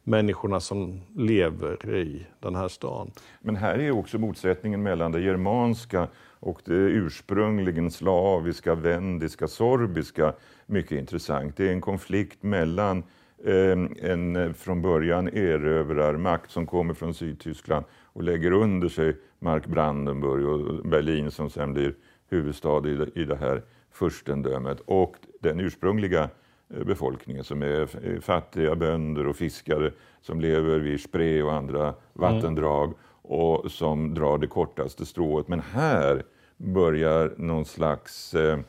människorna 0.03 0.59
som 0.59 1.01
lever 1.15 1.95
i 1.95 2.25
den 2.39 2.55
här 2.55 2.67
stan. 2.67 3.11
Men 3.41 3.55
här 3.55 3.79
är 3.79 3.91
också 3.91 4.17
motsättningen 4.17 4.83
mellan 4.83 5.11
det 5.11 5.21
germanska 5.21 6.07
och 6.39 6.61
det 6.65 6.73
ursprungligen 6.73 7.91
slaviska, 7.91 8.75
vendiska, 8.75 9.47
sorbiska 9.47 10.33
mycket 10.65 10.91
intressant. 10.91 11.57
Det 11.57 11.67
är 11.67 11.71
en 11.71 11.81
konflikt 11.81 12.43
mellan 12.43 13.03
eh, 13.45 14.11
en 14.11 14.53
från 14.53 14.81
början 14.81 15.27
erövrarmakt 15.27 16.51
som 16.51 16.65
kommer 16.65 16.93
från 16.93 17.13
Sydtyskland 17.13 17.85
och 18.13 18.23
lägger 18.23 18.51
under 18.51 18.89
sig 18.89 19.17
Mark 19.39 19.67
Brandenburg 19.67 20.45
och 20.45 20.85
Berlin 20.85 21.31
som 21.31 21.49
sen 21.49 21.73
blir 21.73 21.95
huvudstad 22.29 22.87
i 23.15 23.25
det 23.25 23.35
här 23.35 23.61
furstendömet 23.91 24.79
och 24.85 25.15
den 25.39 25.59
ursprungliga 25.59 26.29
eh, 26.69 26.83
befolkningen 26.83 27.43
som 27.43 27.61
är 27.61 28.19
fattiga 28.19 28.75
bönder 28.75 29.27
och 29.27 29.35
fiskare 29.35 29.91
som 30.21 30.41
lever 30.41 30.79
vid 30.79 31.01
Spree 31.01 31.43
och 31.43 31.53
andra 31.53 31.93
vattendrag 32.13 32.85
mm. 32.85 32.97
och 33.21 33.71
som 33.71 34.13
drar 34.13 34.37
det 34.37 34.47
kortaste 34.47 35.05
strået. 35.05 35.47
Men 35.47 35.59
här 35.59 36.23
börjar 36.57 37.33
någon 37.37 37.65
slags 37.65 38.33
eh, 38.33 38.59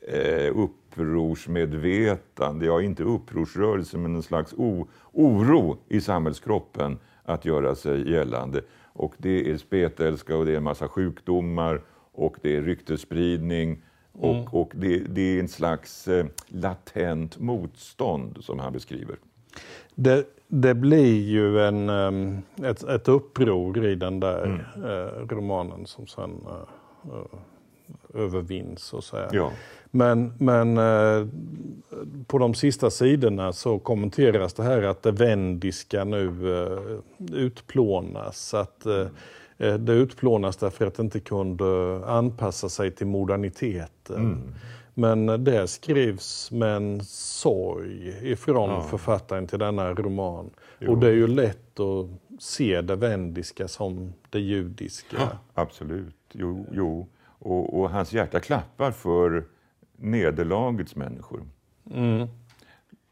eh 0.00 0.56
upprorsmedvetande, 0.56 2.66
ja 2.66 2.82
inte 2.82 3.02
upprorsrörelse 3.02 3.98
men 3.98 4.16
en 4.16 4.22
slags 4.22 4.54
oro 5.12 5.78
i 5.88 6.00
samhällskroppen 6.00 6.98
att 7.22 7.44
göra 7.44 7.74
sig 7.74 8.12
gällande. 8.12 8.62
Och 8.92 9.14
det 9.18 9.50
är 9.50 9.56
spetälska 9.56 10.36
och 10.36 10.46
det 10.46 10.52
är 10.52 10.56
en 10.56 10.62
massa 10.62 10.88
sjukdomar 10.88 11.82
och 12.12 12.36
det 12.42 12.56
är 12.56 12.62
ryktesspridning 12.62 13.82
och, 14.18 14.34
mm. 14.34 14.46
och 14.46 14.72
det, 14.74 14.98
det, 14.98 15.20
är 15.20 15.40
en 15.40 15.48
slags 15.48 16.08
eh, 16.08 16.26
latent 16.48 17.38
motstånd 17.38 18.38
som 18.40 18.58
han 18.58 18.72
beskriver. 18.72 19.16
Det, 19.94 20.24
det 20.48 20.74
blir 20.74 21.22
ju 21.22 21.60
en, 21.60 21.90
um, 21.90 22.42
ett, 22.64 22.82
ett 22.82 23.08
uppror 23.08 23.86
i 23.86 23.94
den 23.94 24.20
där 24.20 24.44
mm. 24.44 24.90
uh, 24.90 25.28
romanen 25.28 25.86
som 25.86 26.06
sen 26.06 26.46
uh, 27.10 27.40
övervinns. 28.14 28.82
Så 28.82 28.98
att 28.98 29.04
säga. 29.04 29.28
Ja. 29.32 29.52
Men, 29.90 30.32
men 30.38 30.78
eh, 30.78 31.26
på 32.26 32.38
de 32.38 32.54
sista 32.54 32.90
sidorna 32.90 33.52
så 33.52 33.78
kommenteras 33.78 34.54
det 34.54 34.62
här 34.62 34.82
att 34.82 35.02
det 35.02 35.10
vendiska 35.10 36.04
nu 36.04 36.54
eh, 36.62 36.98
utplånas. 37.38 38.54
Att 38.54 38.86
eh, 38.86 39.06
det 39.58 39.92
utplånas 39.92 40.56
därför 40.56 40.86
att 40.86 40.94
det 40.94 41.02
inte 41.02 41.20
kunde 41.20 42.00
anpassa 42.06 42.68
sig 42.68 42.90
till 42.90 43.06
moderniteten. 43.06 44.16
Mm. 44.16 44.54
Men 44.94 45.44
det 45.44 45.68
skrivs 45.68 46.50
med 46.50 46.76
en 46.76 47.00
sorg 47.04 48.30
ifrån 48.32 48.70
ja. 48.70 48.82
författaren 48.82 49.46
till 49.46 49.58
denna 49.58 49.92
roman. 49.92 50.50
Jo. 50.78 50.92
Och 50.92 50.98
det 50.98 51.06
är 51.08 51.12
ju 51.12 51.26
lätt 51.26 51.80
att 51.80 52.06
se 52.38 52.80
det 52.80 52.96
vendiska 52.96 53.68
som 53.68 54.12
det 54.30 54.40
judiska. 54.40 55.16
Ja, 55.16 55.28
absolut, 55.54 56.16
jo. 56.32 56.66
jo. 56.72 57.08
Och, 57.24 57.80
och 57.80 57.90
hans 57.90 58.12
hjärta 58.12 58.40
klappar 58.40 58.90
för 58.90 59.44
nederlagets 59.96 60.96
människor. 60.96 61.42
Mm. 61.94 62.28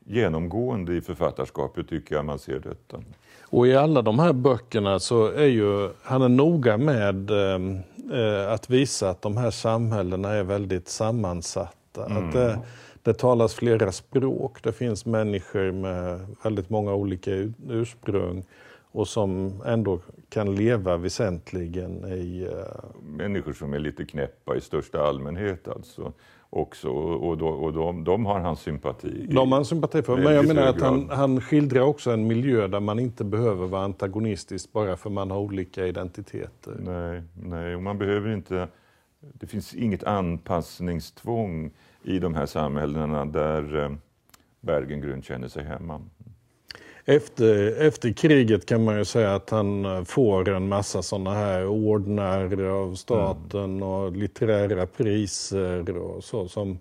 Genomgående 0.08 0.94
i 0.94 1.00
författarskapet 1.00 1.88
tycker 1.88 2.14
jag 2.14 2.24
man 2.24 2.38
ser 2.38 2.60
detta. 2.60 3.02
Och 3.42 3.66
i 3.66 3.76
alla 3.76 4.02
de 4.02 4.18
här 4.18 4.32
böckerna 4.32 4.98
så 4.98 5.26
är 5.26 5.46
ju 5.46 5.90
han 6.02 6.22
är 6.22 6.28
noga 6.28 6.76
med 6.76 7.30
eh, 7.30 8.52
att 8.52 8.70
visa 8.70 9.10
att 9.10 9.22
de 9.22 9.36
här 9.36 9.50
samhällena 9.50 10.32
är 10.32 10.42
väldigt 10.42 10.88
sammansatta. 10.88 12.06
Mm. 12.06 12.26
Att 12.28 12.32
det, 12.32 12.58
det 13.02 13.14
talas 13.14 13.54
flera 13.54 13.92
språk, 13.92 14.62
det 14.62 14.72
finns 14.72 15.06
människor 15.06 15.72
med 15.72 16.26
väldigt 16.42 16.70
många 16.70 16.94
olika 16.94 17.30
ursprung 17.68 18.44
och 18.92 19.08
som 19.08 19.62
ändå 19.66 20.00
kan 20.28 20.54
leva 20.54 20.96
väsentligen 20.96 22.04
i... 22.04 22.46
Uh... 22.46 22.64
Människor 23.02 23.52
som 23.52 23.74
är 23.74 23.78
lite 23.78 24.04
knäppa 24.04 24.56
i 24.56 24.60
största 24.60 25.02
allmänhet 25.02 25.68
alltså 25.68 26.12
också 26.56 26.88
och, 26.88 27.38
då, 27.38 27.48
och 27.48 27.72
de, 27.72 28.04
de, 28.04 28.26
har 28.26 28.40
hans 28.40 28.60
sympati. 28.60 29.26
De 29.28 29.52
har 29.52 29.58
han 29.58 29.64
sympati 29.64 30.02
för, 30.02 30.16
men 30.16 30.34
jag 30.34 30.46
menar 30.46 30.66
att 30.66 30.80
han, 30.80 31.10
han 31.10 31.40
skildrar 31.40 31.80
också 31.80 32.10
en 32.10 32.26
miljö 32.26 32.68
där 32.68 32.80
man 32.80 32.98
inte 32.98 33.24
behöver 33.24 33.66
vara 33.66 33.84
antagonistisk 33.84 34.72
bara 34.72 34.96
för 34.96 35.10
man 35.10 35.30
har 35.30 35.38
olika 35.38 35.86
identiteter. 35.86 36.76
Nej, 36.78 37.22
nej 37.34 37.76
och 37.76 37.82
man 37.82 37.98
behöver 37.98 38.34
inte... 38.34 38.68
Det 39.20 39.46
finns 39.46 39.74
inget 39.74 40.04
anpassningstvång 40.04 41.70
i 42.02 42.18
de 42.18 42.34
här 42.34 42.46
samhällena 42.46 43.24
där 43.24 43.84
eh, 43.84 43.90
Bergengrund 44.60 45.24
känner 45.24 45.48
sig 45.48 45.64
hemma. 45.64 46.00
Efter, 47.08 47.80
efter 47.80 48.12
kriget 48.12 48.66
kan 48.66 48.84
man 48.84 48.98
ju 48.98 49.04
säga 49.04 49.34
att 49.34 49.50
han 49.50 49.84
eh, 49.84 50.04
får 50.04 50.48
en 50.48 50.68
massa 50.68 51.02
sådana 51.02 51.34
här 51.34 51.66
ordnar 51.66 52.64
av 52.66 52.94
staten 52.94 53.64
mm. 53.64 53.82
och 53.82 54.12
litterära 54.12 54.86
priser 54.86 55.98
och 55.98 56.24
så 56.24 56.48
som 56.48 56.78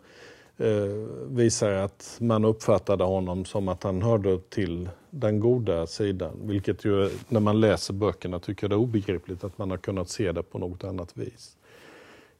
eh, 0.57 1.07
visar 1.27 1.71
att 1.71 2.17
man 2.19 2.45
uppfattade 2.45 3.03
honom 3.03 3.45
som 3.45 3.67
att 3.67 3.83
han 3.83 4.01
hörde 4.01 4.39
till 4.39 4.89
den 5.09 5.39
goda 5.39 5.87
sidan. 5.87 6.39
Vilket 6.41 6.85
ju 6.85 7.09
när 7.29 7.39
man 7.39 7.59
läser 7.59 7.93
böckerna 7.93 8.39
tycker 8.39 8.67
det 8.67 8.75
är 8.75 8.79
obegripligt 8.79 9.43
att 9.43 9.57
man 9.57 9.69
har 9.69 9.77
kunnat 9.77 10.09
se 10.09 10.31
det 10.31 10.43
på 10.43 10.59
något 10.59 10.83
annat 10.83 11.17
vis. 11.17 11.57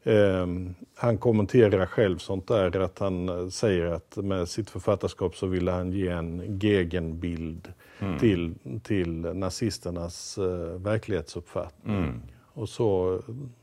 Eh, 0.05 0.47
han 0.95 1.17
kommenterar 1.17 1.85
själv 1.85 2.17
sånt 2.17 2.47
där, 2.47 2.79
att 2.79 2.99
han 2.99 3.29
eh, 3.29 3.47
säger 3.47 3.85
att 3.85 4.17
med 4.17 4.47
sitt 4.47 4.69
författarskap 4.69 5.35
så 5.35 5.47
ville 5.47 5.71
han 5.71 5.91
ge 5.91 6.07
en 6.07 6.59
gegenbild 6.59 7.73
mm. 7.99 8.19
till, 8.19 8.55
till 8.83 9.19
nazisternas 9.21 10.37
uh, 10.37 10.81
verklighetsuppfattning. 10.81 11.97
Mm. 11.97 12.21
Och 12.53 12.69
så 12.69 13.19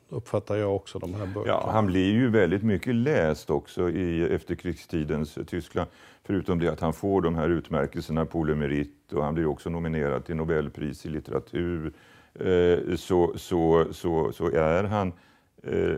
uppfattar 0.09 0.57
jag 0.57 0.77
också 0.77 0.99
de 0.99 1.15
här 1.15 1.27
böckerna. 1.27 1.47
Ja, 1.47 1.71
han 1.73 1.87
blir 1.87 2.13
ju 2.13 2.31
väldigt 2.31 2.63
mycket 2.63 2.95
läst 2.95 3.51
också 3.51 3.91
i 3.91 4.23
efterkrigstidens 4.35 5.39
Tyskland. 5.47 5.89
Förutom 6.25 6.59
det 6.59 6.69
att 6.69 6.81
han 6.81 6.93
får 6.93 7.21
de 7.21 7.35
här 7.35 7.49
utmärkelserna 7.49 8.27
på 8.27 8.45
Merit 8.45 9.13
och 9.13 9.25
han 9.25 9.35
blir 9.35 9.47
också 9.47 9.71
nominerad 9.71 10.25
till 10.25 10.37
Nobelpris 10.37 11.07
i 11.07 11.09
litteratur. 11.09 11.93
Eh, 12.35 12.97
så, 12.97 13.33
så, 13.37 13.87
så, 13.91 14.33
så 14.33 14.51
är 14.51 14.85
han 14.85 15.13
Eh, 15.13 15.32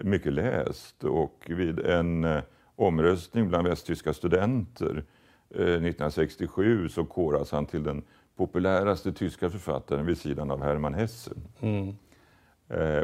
mycket 0.03 0.33
läst 0.33 1.05
och 1.05 1.44
vid 1.46 1.79
en 1.79 2.24
eh, 2.24 2.42
omröstning 2.77 3.48
bland 3.48 3.68
västtyska 3.68 4.12
studenter 4.12 5.05
1967 5.50 6.83
eh, 6.83 6.88
så 6.88 7.05
koras 7.05 7.53
han 7.53 7.66
till 7.66 7.83
den 7.83 8.03
populäraste 8.37 9.12
tyska 9.12 9.50
författaren 9.50 10.07
vid 10.07 10.18
sidan 10.18 10.50
av 10.50 10.62
Hermann 10.62 10.94
Hesse. 10.94 11.31
Mm. 11.61 11.94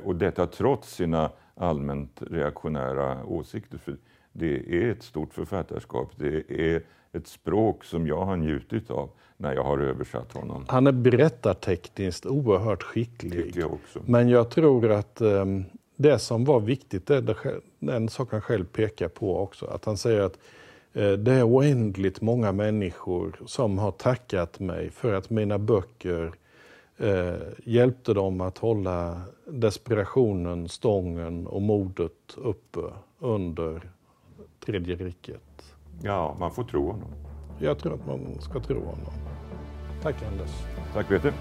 Och 0.03 0.16
detta 0.16 0.46
trots 0.46 0.94
sina 0.94 1.31
allmänt 1.55 2.23
reaktionära 2.31 3.25
åsikter. 3.25 3.79
För 3.79 3.96
det 4.33 4.83
är 4.85 4.90
ett 4.90 5.03
stort 5.03 5.35
författarskap. 5.35 6.12
Det 6.16 6.51
är 6.51 6.83
ett 7.12 7.27
språk 7.27 7.85
som 7.85 8.07
jag 8.07 8.25
har 8.25 8.37
njutit 8.37 8.90
av 8.90 9.11
när 9.37 9.55
jag 9.55 9.64
har 9.64 9.79
översatt 9.79 10.33
honom. 10.33 10.64
Han 10.68 10.87
är 10.87 10.92
berättartekniskt 10.92 12.27
oerhört 12.27 12.83
skicklig. 12.83 13.57
Jag 13.57 13.79
Men 14.07 14.29
jag 14.29 14.51
tror 14.51 14.90
att 14.90 15.20
um, 15.20 15.64
det 16.03 16.19
som 16.19 16.45
var 16.45 16.61
viktigt, 16.61 17.07
det 17.07 17.17
är 17.17 17.61
den 17.79 18.09
sak 18.09 18.33
han 18.33 18.41
själv 18.41 18.65
pekar 18.65 19.09
på 19.09 19.39
också, 19.39 19.67
att 19.67 19.85
han 19.85 19.97
säger 19.97 20.21
att 20.21 20.39
eh, 20.93 21.13
det 21.13 21.33
är 21.33 21.49
oändligt 21.49 22.21
många 22.21 22.53
människor 22.53 23.41
som 23.47 23.79
har 23.79 23.91
tackat 23.91 24.61
mig 24.61 24.91
för 24.91 25.15
att 25.15 25.31
mina 25.31 25.59
böcker 25.59 26.33
eh, 26.99 27.35
hjälpte 27.65 28.15
dem 28.15 28.41
att 28.41 28.59
hålla 28.59 29.23
desperationen, 29.47 30.69
stången 30.69 31.47
och 31.47 31.63
modet 31.63 32.37
uppe 32.37 32.81
under 33.19 33.91
Tredje 34.67 34.97
riket. 34.97 35.75
Ja, 36.03 36.37
man 36.39 36.51
får 36.51 36.65
tro 36.65 36.87
honom. 36.87 37.11
Jag 37.59 37.79
tror 37.79 37.95
att 37.95 38.07
man 38.07 38.41
ska 38.41 38.61
tro 38.61 38.79
honom. 38.79 39.13
Tack 40.03 40.23
Anders. 40.23 40.51
Tack 40.95 41.09
Peter. 41.09 41.33